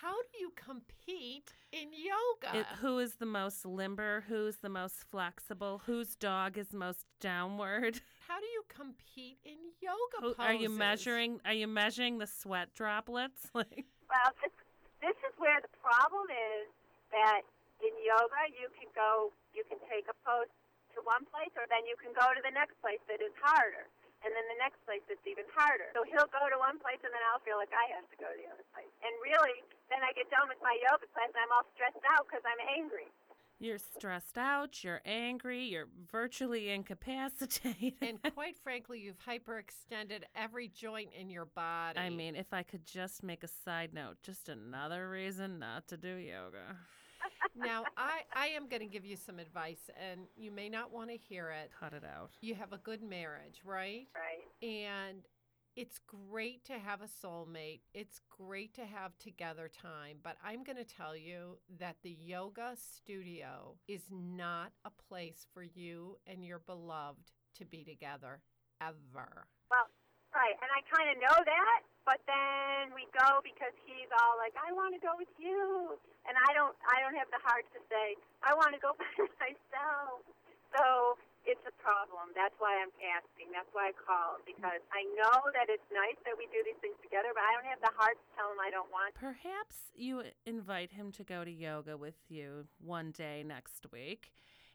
[0.02, 2.58] How do you compete in yoga?
[2.58, 4.24] It, who is the most limber?
[4.26, 5.80] Who's the most flexible?
[5.86, 8.02] Whose dog is most downward?
[8.26, 11.38] How do you compete in yoga Who, are you measuring?
[11.46, 13.46] Are you measuring the sweat droplets?
[13.54, 14.50] Like, Well, this,
[14.98, 16.66] this is where the problem is
[17.14, 17.46] that
[17.78, 20.50] in yoga you can go, you can take a pose
[20.98, 23.86] to one place, or then you can go to the next place that is harder,
[24.22, 25.90] and then the next place that's even harder.
[25.94, 28.26] So he'll go to one place, and then I'll feel like I have to go
[28.30, 28.90] to the other place.
[29.02, 32.24] And really, then I get done with my yoga class, and I'm all stressed out
[32.30, 33.10] because I'm angry.
[33.62, 34.82] you're stressed out.
[34.82, 35.62] You're angry.
[35.64, 37.94] You're virtually incapacitated.
[38.02, 41.98] And quite frankly, you've hyperextended every joint in your body.
[41.98, 45.96] I mean, if I could just make a side note, just another reason not to
[45.96, 46.76] do yoga.
[47.56, 51.10] Now I, I am going to give you some advice, and you may not want
[51.10, 51.70] to hear it.
[51.78, 52.30] Cut it out.
[52.40, 54.08] You have a good marriage, right?
[54.14, 54.68] Right.
[54.68, 55.22] And
[55.74, 56.00] it's
[56.30, 57.80] great to have a soulmate.
[57.94, 62.74] It's great to have together time, but I'm going to tell you that the yoga
[62.76, 68.42] studio is not a place for you and your beloved to be together
[68.82, 69.46] ever.
[69.70, 69.88] Well,
[70.34, 74.54] right, and I kind of know that, but then we go because he's all like,
[74.58, 76.74] "I want to go with you," and I don't.
[76.86, 80.26] I don't have the heart to say, "I want to go by myself."
[80.74, 82.30] So it's a problem.
[82.34, 83.50] That's why I'm asking.
[83.50, 86.98] That's why I called because I know that it's nice that we do these things
[87.02, 89.14] together, but I don't have the heart to tell him I don't want.
[89.14, 94.32] Perhaps you invite him to go to yoga with you one day next week.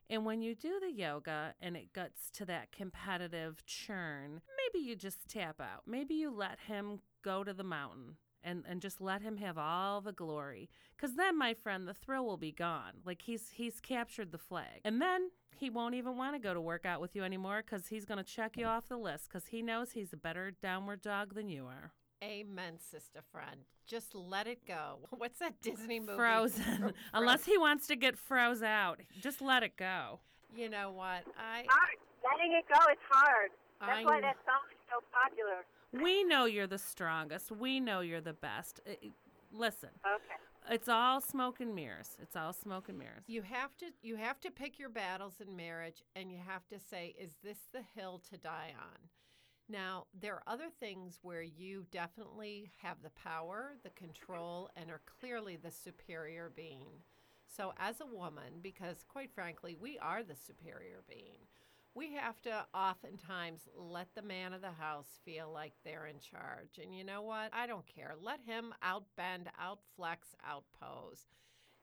[0.09, 4.95] And when you do the yoga and it gets to that competitive churn, maybe you
[4.95, 5.83] just tap out.
[5.85, 9.99] Maybe you let him go to the mountain and, and just let him have all
[9.99, 10.69] the glory.
[10.95, 12.93] Because then, my friend, the thrill will be gone.
[13.05, 14.79] Like he's he's captured the flag.
[14.85, 17.87] And then he won't even want to go to work out with you anymore because
[17.87, 21.01] he's going to check you off the list because he knows he's a better downward
[21.01, 21.91] dog than you are.
[22.23, 23.65] Amen, sister friend.
[23.85, 24.99] Just let it go.
[25.17, 26.15] What's that Disney movie?
[26.15, 26.93] Frozen.
[27.13, 30.21] Unless he wants to get froze out, just let it go.
[30.55, 31.23] You know what?
[31.37, 31.97] I Hard.
[32.23, 33.51] Letting it go is hard.
[33.79, 35.63] That's I why that song is so popular.
[36.01, 37.51] We know you're the strongest.
[37.51, 38.79] We know you're the best.
[39.51, 40.35] Listen, Okay.
[40.69, 42.17] it's all smoke and mirrors.
[42.21, 43.23] It's all smoke and mirrors.
[43.27, 46.79] You have to you have to pick your battles in marriage and you have to
[46.79, 48.97] say is this the hill to die on?
[49.69, 55.01] Now, there are other things where you definitely have the power, the control and are
[55.19, 56.87] clearly the superior being.
[57.47, 61.39] So as a woman because quite frankly, we are the superior being.
[61.97, 66.79] We have to oftentimes let the man of the house feel like they're in charge.
[66.79, 67.49] And you know what?
[67.51, 68.13] I don't care.
[68.21, 71.21] Let him outbend, outflex, outpose.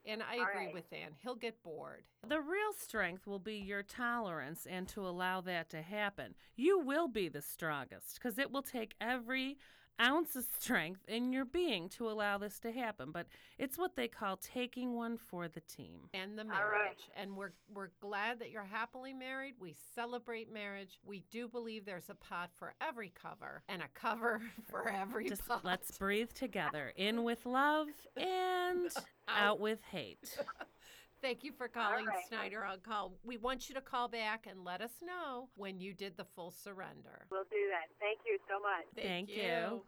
[0.07, 0.75] And I All agree right.
[0.75, 1.11] with Dan.
[1.21, 2.05] He'll get bored.
[2.29, 6.37] The real strength will be your tolerance and to allow that to happen.
[6.55, 9.59] You will be the strongest because it will take every
[10.01, 13.11] ounce of strength in your being to allow this to happen.
[13.13, 13.27] But
[13.59, 16.09] it's what they call taking one for the team.
[16.13, 16.73] and the marriage.
[16.73, 17.01] right.
[17.17, 19.55] And we're we're glad that you're happily married.
[19.61, 20.99] We celebrate marriage.
[21.05, 24.41] We do believe there's a pot for every cover and a cover
[24.71, 25.65] for every Just pot.
[25.65, 26.93] let's breathe together.
[26.97, 27.87] In with love
[28.17, 28.89] and
[29.29, 30.37] out with hate.
[31.25, 32.29] Thank you for calling right.
[32.29, 33.15] Snyder on call.
[33.25, 36.51] We want you to call back and let us know when you did the full
[36.51, 37.25] surrender.
[37.31, 37.89] We'll do that.
[37.99, 38.85] Thank you so much.
[38.95, 39.81] Thank, Thank you.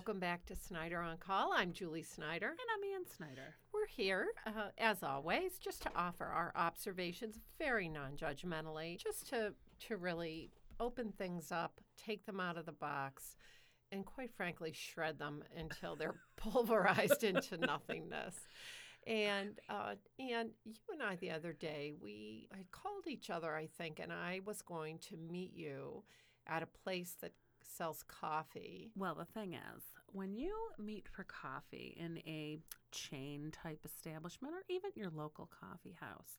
[0.00, 1.52] Welcome back to Snyder on Call.
[1.52, 2.46] I'm Julie Snyder.
[2.46, 3.56] And I'm Ann Snyder.
[3.70, 9.52] We're here, uh, as always, just to offer our observations very non-judgmentally, just to
[9.88, 13.36] to really open things up, take them out of the box,
[13.92, 18.36] and quite frankly, shred them until they're pulverized into nothingness.
[19.06, 23.66] And uh, and you and I the other day, we I called each other, I
[23.66, 26.04] think, and I was going to meet you
[26.46, 27.32] at a place that
[27.76, 28.90] sells coffee.
[28.96, 32.58] Well, the thing is, when you meet for coffee in a
[32.92, 36.38] chain type establishment or even your local coffee house,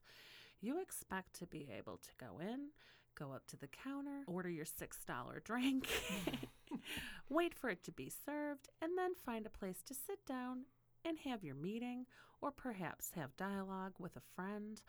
[0.60, 2.68] you expect to be able to go in,
[3.18, 5.88] go up to the counter, order your $6 drink,
[7.28, 10.64] wait for it to be served, and then find a place to sit down
[11.04, 12.06] and have your meeting
[12.40, 14.80] or perhaps have dialogue with a friend.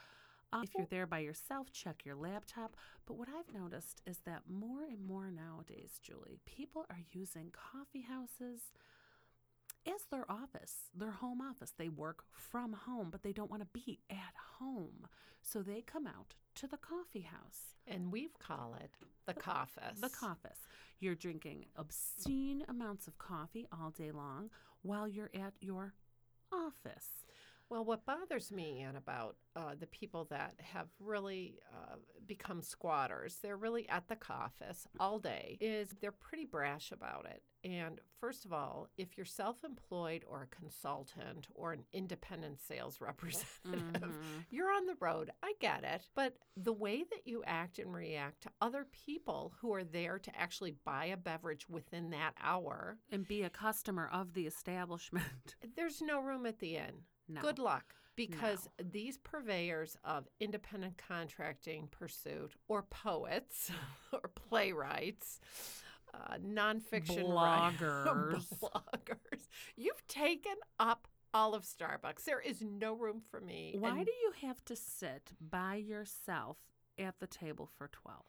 [0.61, 2.75] If you're there by yourself, check your laptop.
[3.05, 8.01] But what I've noticed is that more and more nowadays, Julie, people are using coffee
[8.07, 8.61] houses
[9.85, 11.73] as their office, their home office.
[11.77, 15.07] They work from home, but they don't want to be at home.
[15.41, 18.91] So they come out to the coffee house, And we've call it
[19.25, 19.81] the coffee.
[19.99, 20.49] the coffee.
[20.99, 24.51] You're drinking obscene amounts of coffee all day long
[24.83, 25.93] while you're at your
[26.51, 27.22] office.
[27.73, 31.95] Well, what bothers me, Ann, about uh, the people that have really uh,
[32.27, 37.41] become squatters, they're really at the office all day, is they're pretty brash about it.
[37.67, 43.01] And first of all, if you're self employed or a consultant or an independent sales
[43.01, 44.43] representative, Mhm.
[44.51, 45.31] you're on the road.
[45.41, 46.07] I get it.
[46.13, 50.39] But the way that you act and react to other people who are there to
[50.39, 55.55] actually buy a beverage within that hour, And be a customer of the establishment.
[55.75, 57.05] there's no room at the inn.
[57.27, 57.41] No.
[57.41, 57.95] Good luck.
[58.15, 63.71] Because these purveyors of independent contracting pursuit, or poets,
[64.13, 65.39] or playwrights,
[66.13, 68.45] uh, nonfiction Bloggers.
[68.61, 72.25] bloggers, you've taken up all of Starbucks.
[72.25, 73.75] There is no room for me.
[73.79, 76.57] Why And do you have to sit by yourself
[76.99, 78.19] at the table for 12?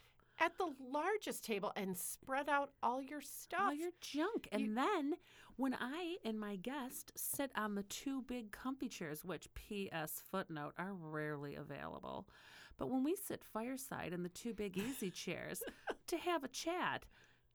[0.44, 3.60] At the largest table and spread out all your stuff.
[3.60, 4.46] all your junk.
[4.52, 5.14] And You- then
[5.56, 10.22] when I and my guest sit on the two big comfy chairs, which P.S.
[10.30, 12.28] footnote are rarely available,
[12.76, 15.62] but when we sit fireside in the two big easy chairs
[16.08, 17.06] to have a chat,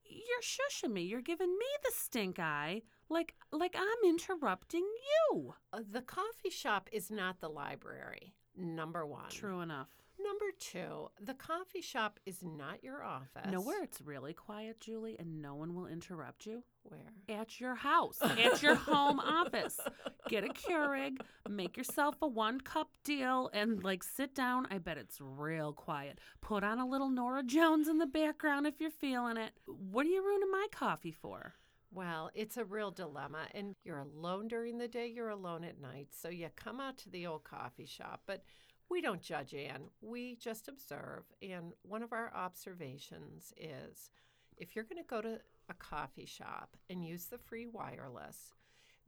[0.03, 1.03] you're shushing me.
[1.03, 4.87] You're giving me the stink eye, like like I'm interrupting
[5.31, 5.53] you.
[5.71, 8.33] Uh, the coffee shop is not the library.
[8.55, 9.29] Number one.
[9.29, 9.89] True enough.
[10.29, 13.51] Number two, the coffee shop is not your office.
[13.51, 16.61] Know where it's really quiet, Julie, and no one will interrupt you?
[16.83, 17.39] Where?
[17.39, 19.79] At your house, at your home office.
[20.27, 21.19] Get a Keurig,
[21.49, 24.67] make yourself a one cup deal, and like sit down.
[24.69, 26.19] I bet it's real quiet.
[26.41, 29.53] Put on a little Norah Jones in the background if you're feeling it.
[29.65, 31.55] What are you ruining my coffee for?
[31.91, 33.47] Well, it's a real dilemma.
[33.55, 36.09] And you're alone during the day, you're alone at night.
[36.11, 38.21] So you come out to the old coffee shop.
[38.27, 38.43] But
[38.89, 41.23] we don't judge Ann, we just observe.
[41.41, 44.09] And one of our observations is
[44.57, 48.53] if you're going to go to a coffee shop and use the free wireless,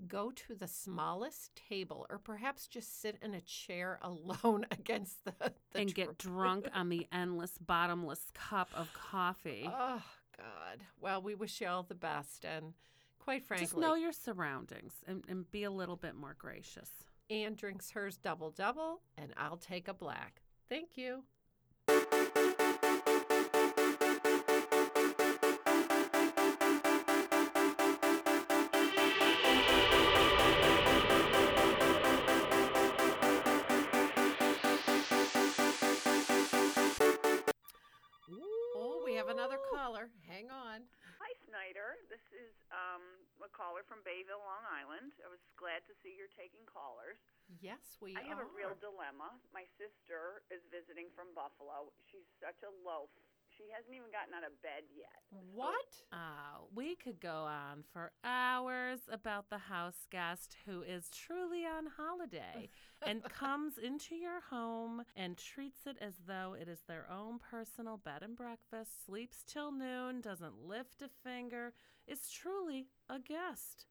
[0.07, 5.33] go to the smallest table or perhaps just sit in a chair alone against the,
[5.39, 9.67] the and get dr- drunk on the endless, bottomless cup of coffee.
[9.67, 10.01] Oh,
[10.37, 10.79] God.
[10.99, 12.45] Well, we wish you all the best.
[12.45, 12.73] And
[13.19, 16.89] quite frankly, Just know your surroundings and, and be a little bit more gracious.
[17.31, 20.41] Ann drinks hers double double, and I'll take a black.
[20.67, 21.23] Thank you.
[43.41, 45.17] A caller from Bayville, Long Island.
[45.21, 47.17] I was glad to see you're taking callers.
[47.59, 48.21] Yes, we are.
[48.21, 49.41] I have a real dilemma.
[49.51, 51.91] My sister is visiting from Buffalo.
[52.05, 53.11] She's such a loaf.
[53.57, 55.21] She hasn't even gotten out of bed yet.
[55.53, 55.75] What?
[56.11, 61.87] Uh, we could go on for hours about the house guest who is truly on
[61.97, 62.69] holiday
[63.05, 67.97] and comes into your home and treats it as though it is their own personal
[67.97, 71.73] bed and breakfast, sleeps till noon, doesn't lift a finger,
[72.07, 73.85] is truly a guest.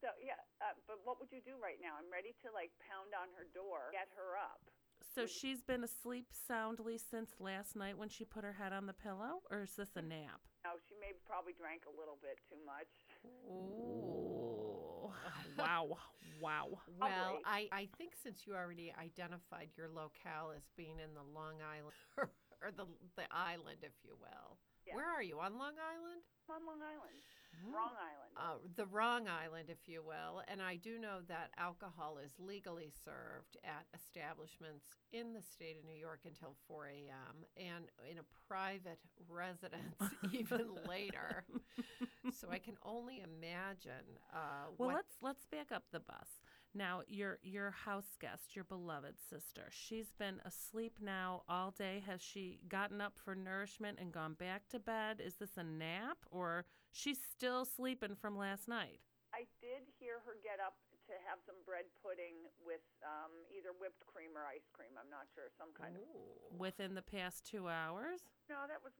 [0.00, 1.92] So yeah, uh, but what would you do right now?
[2.00, 4.64] I'm ready to like pound on her door, get her up.
[5.12, 8.92] So she's been asleep soundly since last night when she put her head on the
[8.92, 10.38] pillow, or is this a nap?
[10.62, 12.86] Now she may probably drank a little bit too much.
[13.50, 15.10] Ooh.
[15.58, 15.98] wow.
[16.40, 16.78] Wow.
[17.00, 21.58] Well, I, I think since you already identified your locale as being in the Long
[21.58, 21.96] Island,
[22.62, 22.86] or the,
[23.16, 24.56] the island, if you will.
[24.86, 24.94] Yeah.
[24.96, 25.40] Where are you?
[25.40, 26.22] On Long Island?
[26.48, 27.20] I'm on Long Island,
[27.66, 28.32] wrong island.
[28.36, 30.42] Uh, the wrong island, if you will.
[30.48, 35.84] And I do know that alcohol is legally served at establishments in the state of
[35.84, 37.44] New York until 4 a.m.
[37.56, 38.98] and in a private
[39.28, 39.96] residence
[40.32, 41.44] even later.
[42.38, 44.06] So I can only imagine.
[44.32, 46.28] Uh, Well, let's let's back up the bus.
[46.72, 52.02] Now, your your house guest, your beloved sister, she's been asleep now all day.
[52.06, 55.20] Has she gotten up for nourishment and gone back to bed?
[55.24, 59.00] Is this a nap or she's still sleeping from last night?
[59.32, 60.74] I did hear her get up
[61.06, 64.94] to have some bread pudding with um, either whipped cream or ice cream.
[64.98, 66.02] I'm not sure, some kind of.
[66.58, 68.26] Within the past 2 hours?
[68.50, 68.94] No, that was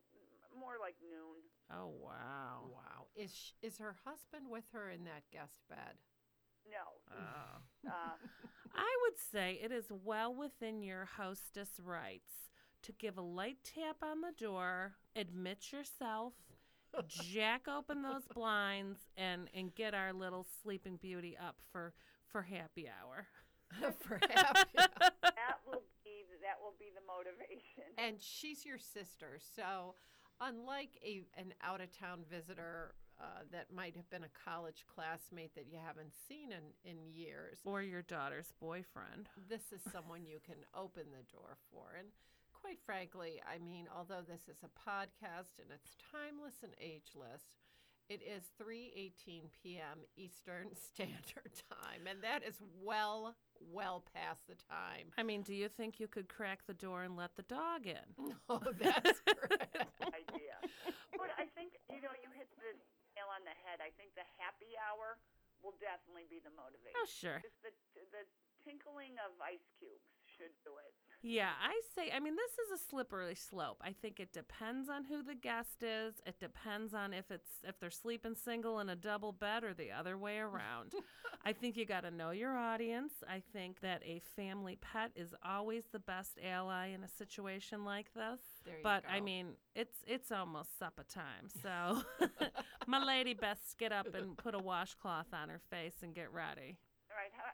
[0.55, 1.43] more like noon.
[1.71, 2.71] Oh, wow.
[2.71, 3.11] Wow.
[3.15, 5.99] Is sh- is her husband with her in that guest bed?
[6.67, 6.99] No.
[7.11, 7.91] Oh.
[7.91, 8.19] Uh,
[8.75, 12.51] I would say it is well within your hostess rights
[12.83, 16.33] to give a light tap on the door, admit yourself,
[17.09, 21.93] jack open those blinds, and and get our little sleeping beauty up for
[22.29, 23.27] for happy hour.
[24.03, 24.71] For happy.
[24.75, 27.85] that will be that will be the motivation.
[27.97, 29.39] and she's your sister.
[29.55, 29.95] So,
[30.41, 35.55] unlike a an out of town visitor uh, that might have been a college classmate
[35.55, 39.29] that you haven't seen in in years, Or your daughter's boyfriend.
[39.49, 41.95] this is someone you can open the door for.
[41.97, 42.09] And
[42.61, 47.43] quite frankly, I mean, although this is a podcast and it's timeless and ageless.
[48.11, 50.03] It is 3:18 p.m.
[50.19, 55.15] Eastern Standard Time, and that is well, well past the time.
[55.15, 58.03] I mean, do you think you could crack the door and let the dog in?
[58.51, 59.79] Oh, that's correct.
[60.03, 60.59] idea.
[61.15, 62.75] But I think you know you hit the
[63.15, 63.79] nail on the head.
[63.79, 65.23] I think the happy hour
[65.63, 66.99] will definitely be the motivation.
[66.99, 67.39] Oh, sure.
[67.39, 67.71] Just the
[68.11, 68.27] the
[68.59, 70.99] tinkling of ice cubes should do it.
[71.23, 73.77] Yeah, I say, I mean, this is a slippery slope.
[73.83, 76.15] I think it depends on who the guest is.
[76.25, 79.93] It depends on if it's if they're sleeping single in a double bed or the
[79.93, 80.93] other way around.
[81.45, 83.13] I think you got to know your audience.
[83.29, 88.13] I think that a family pet is always the best ally in a situation like
[88.15, 88.41] this.
[88.83, 92.03] But I mean, it's it's almost supper time, so
[92.87, 96.79] my lady best get up and put a washcloth on her face and get ready.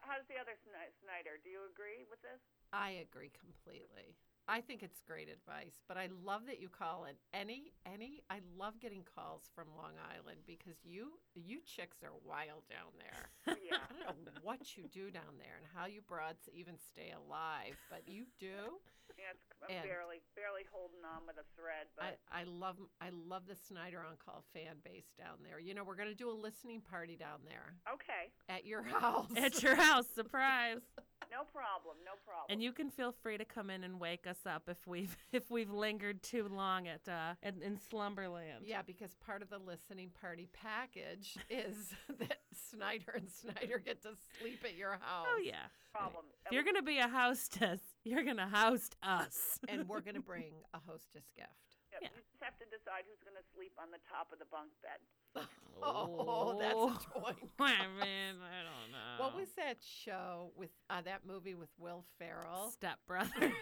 [0.06, 1.42] How, how's the other Snyder?
[1.42, 2.38] Do you agree with this?
[2.72, 4.14] I agree completely.
[4.46, 8.22] I think it's great advice, but I love that you call it any any.
[8.30, 13.30] I love getting calls from Long Island because you you chicks are wild down there.
[13.66, 13.82] Yeah.
[13.82, 17.74] I don't know what you do down there and how you broads even stay alive,
[17.90, 18.78] but you do.
[19.26, 22.76] Yeah, it's, I'm And- barely barely holding on with a thread, but I, I love
[23.00, 25.58] I love the Snyder on Call fan base down there.
[25.58, 29.26] You know, we're gonna do a listening party down there okay, at your house.
[29.36, 30.78] At your house, surprise.
[31.32, 32.46] no problem, no problem.
[32.50, 35.50] And you can feel free to come in and wake us up if we've if
[35.50, 38.62] we've lingered too long at uh in, in Slumberland.
[38.64, 42.38] Yeah, because part of the listening party package is that
[42.70, 45.26] Snyder and Snyder get to sleep at your house.
[45.28, 45.66] Oh yeah.
[45.92, 46.26] problem.
[46.44, 49.58] If you're gonna be a hostess, you're gonna host us.
[49.68, 51.50] And we're gonna bring a hostess gift.
[51.92, 52.08] Yep, yeah.
[52.14, 54.70] You just have to decide who's going to sleep on the top of the bunk
[54.82, 55.00] bed.
[55.82, 57.50] Oh, that's a joint.
[57.60, 59.18] I mean, I don't know.
[59.18, 62.70] What was that show with uh, that movie with Will Ferrell?
[62.70, 63.52] Step Brothers?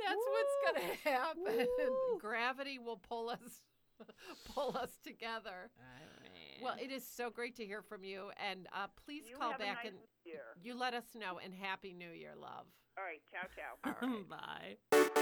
[0.00, 1.66] That's what's gonna happen.
[1.78, 2.18] Woo.
[2.18, 3.62] Gravity will pull us
[4.54, 5.70] pull us together.
[6.60, 9.52] I Well, it is so great to hear from you, and uh, please You call
[9.52, 9.94] back nice and
[10.24, 10.42] year.
[10.62, 11.38] you let us know.
[11.42, 12.66] And Happy New Year, love.
[12.98, 13.78] All right, ciao, ciao.
[14.02, 14.28] All right.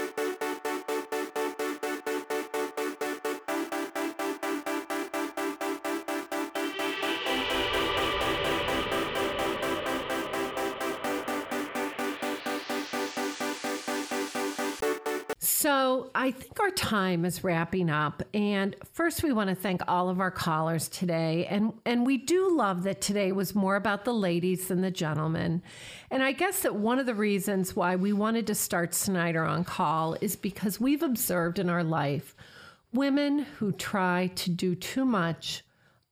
[0.08, 0.24] bye.
[15.60, 18.22] So I think our time is wrapping up.
[18.32, 21.46] And first, we want to thank all of our callers today.
[21.46, 25.60] And, and we do love that today was more about the ladies than the gentlemen.
[26.12, 29.64] And I guess that one of the reasons why we wanted to start Snyder on
[29.64, 32.36] call is because we've observed in our life
[32.92, 35.64] women who try to do too much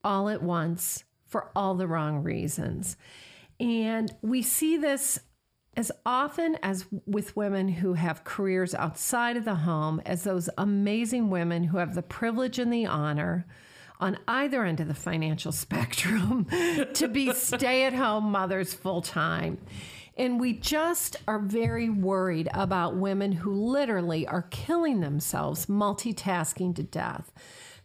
[0.03, 2.97] all at once for all the wrong reasons.
[3.61, 5.20] And we see this
[5.76, 11.28] as often as with women who have careers outside of the home as those amazing
[11.28, 13.46] women who have the privilege and the honor
[14.00, 16.46] on either end of the financial spectrum
[16.94, 19.58] to be stay at home mothers full time.
[20.18, 26.82] And we just are very worried about women who literally are killing themselves multitasking to
[26.82, 27.30] death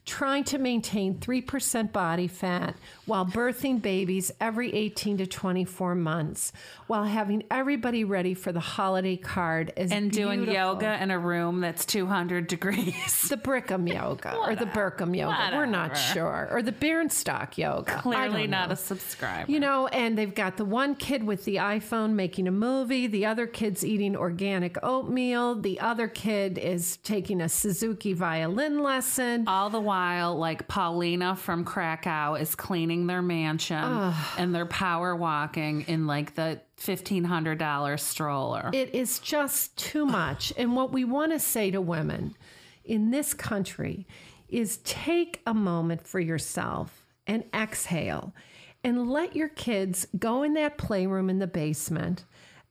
[0.06, 2.76] trying to maintain 3% body fat
[3.06, 6.52] while birthing babies every 18 to 24 months,
[6.88, 11.62] while having everybody ready for the holiday card as And doing yoga in a room
[11.62, 13.30] that's 200 degrees.
[13.30, 15.52] The Brickham yoga or the Burkham yoga.
[15.54, 16.47] We're not sure.
[16.52, 17.99] Or the Berensstock yoga.
[17.99, 19.52] Clearly not a subscriber.
[19.52, 23.26] You know, and they've got the one kid with the iPhone making a movie, the
[23.26, 29.47] other kid's eating organic oatmeal, the other kid is taking a Suzuki violin lesson.
[29.47, 35.81] All the while, like Paulina from Krakow is cleaning their mansion and they're power walking
[35.81, 38.69] in like the $1,500 stroller.
[38.73, 40.53] It is just too much.
[40.55, 42.37] And what we want to say to women
[42.85, 44.07] in this country
[44.47, 48.33] is take a moment for yourself and exhale
[48.85, 52.23] and let your kids go in that playroom in the basement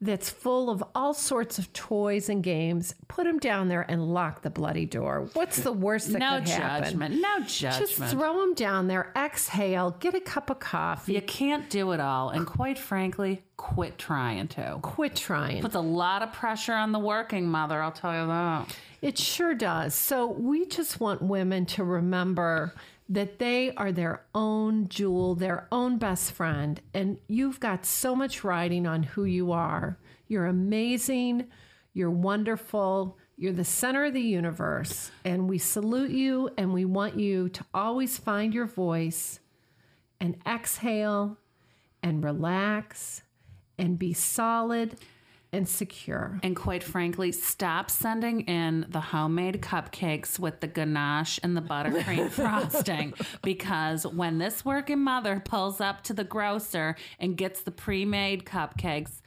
[0.03, 2.95] that's full of all sorts of toys and games.
[3.09, 5.29] Put them down there and lock the bloody door.
[5.35, 6.85] What's the worst that no could happen?
[6.85, 7.21] judgment.
[7.21, 7.91] No judgment.
[7.91, 12.01] Just throw them down there, exhale, get a cup of coffee, you can't do it
[12.01, 12.31] all.
[12.31, 14.79] And quite frankly, quit trying to.
[14.81, 15.61] quit trying.
[15.61, 18.75] Puts a lot of pressure on the working mother, I'll tell you that.
[19.03, 19.95] It sure does.
[19.95, 22.75] So we just want women to remember
[23.11, 26.81] that they are their own jewel, their own best friend.
[26.95, 29.99] And you've got so much riding on who you are.
[30.29, 31.49] You're amazing.
[31.93, 33.19] You're wonderful.
[33.37, 35.11] You're the center of the universe.
[35.25, 39.41] And we salute you and we want you to always find your voice
[40.21, 41.37] and exhale
[42.05, 43.23] and relax
[43.77, 44.97] and be solid
[45.53, 46.39] and secure.
[46.43, 52.31] And quite frankly, stop sending in the homemade cupcakes with the ganache and the buttercream
[52.31, 58.05] frosting because when this working mother pulls up to the grocer and gets the pre
[58.05, 59.21] made cupcakes,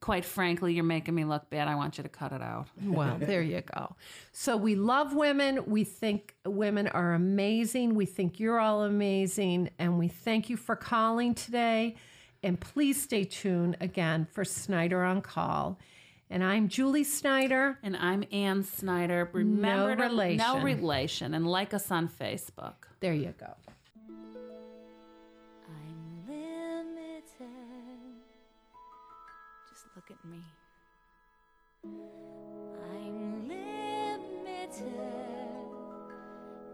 [0.00, 1.68] quite frankly, you're making me look bad.
[1.68, 2.68] I want you to cut it out.
[2.82, 3.96] Well, there you go.
[4.32, 5.64] So we love women.
[5.66, 7.94] We think women are amazing.
[7.94, 9.70] We think you're all amazing.
[9.78, 11.96] And we thank you for calling today.
[12.42, 15.78] And please stay tuned again for Snyder on Call.
[16.30, 17.78] And I'm Julie Snyder.
[17.82, 19.28] And I'm Ann Snyder.
[19.32, 20.36] Remember No to- relation.
[20.38, 21.34] no relation.
[21.34, 22.74] And like us on Facebook.
[23.00, 23.54] There you go.
[25.68, 27.24] I'm limited.
[29.70, 30.38] Just look at me.
[32.94, 34.94] I'm limited.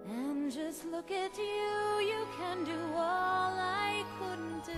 [0.09, 1.45] And just look at you.
[2.07, 4.73] You can do all I couldn't do.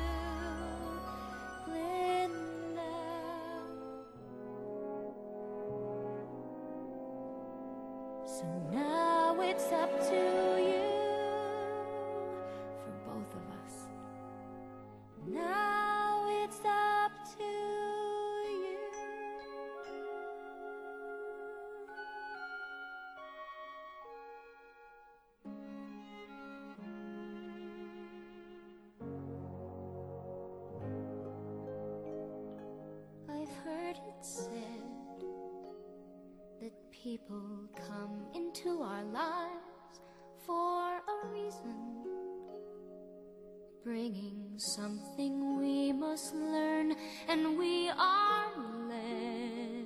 [44.59, 46.95] Something we must learn,
[47.29, 48.51] and we are
[48.89, 49.85] led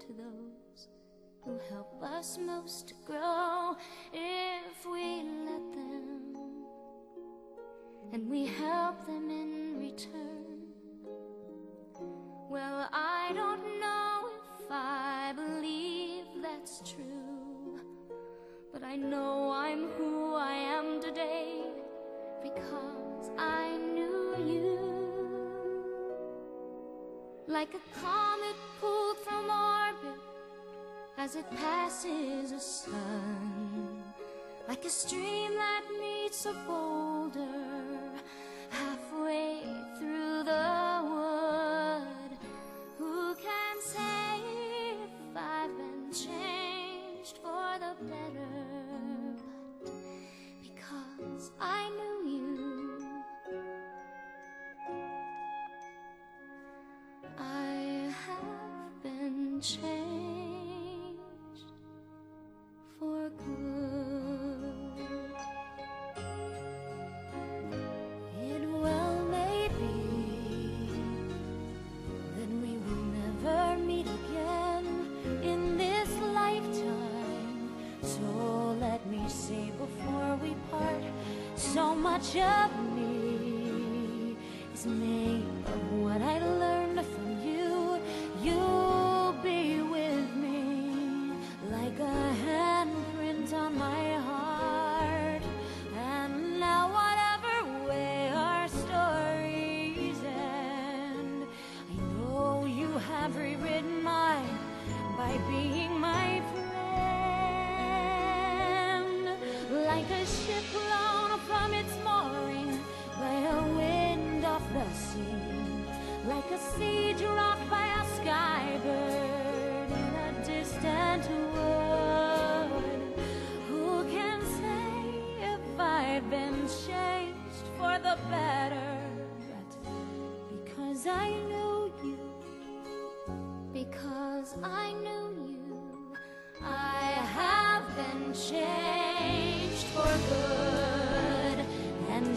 [0.00, 0.88] to those
[1.44, 3.76] who help us most to grow
[4.12, 6.34] if we let them,
[8.12, 10.46] and we help them in return.
[12.50, 17.80] Well, I don't know if I believe that's true,
[18.72, 19.37] but I know
[27.70, 30.20] Like a comet pulled from orbit
[31.18, 34.02] as it passes a sun.
[34.66, 37.07] Like a stream that meets a boulder
[82.34, 82.87] much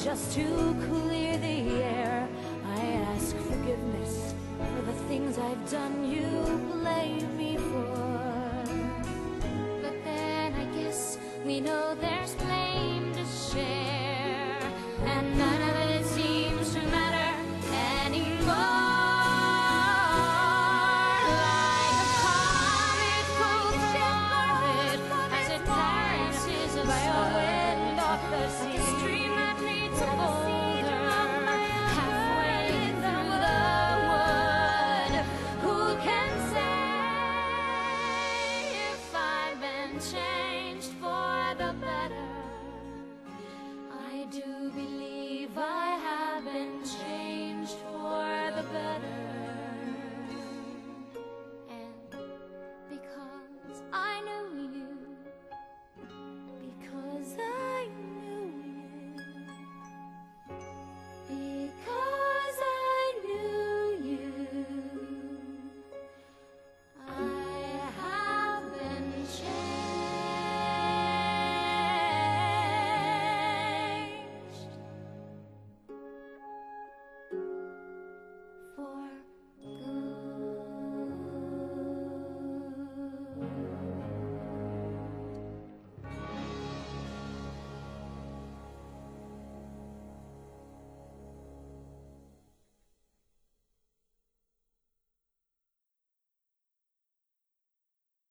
[0.03, 2.27] just to clear the air,
[2.65, 6.25] I ask forgiveness for the things I've done you
[6.71, 8.63] blame me for.
[9.83, 12.33] But then I guess we know there's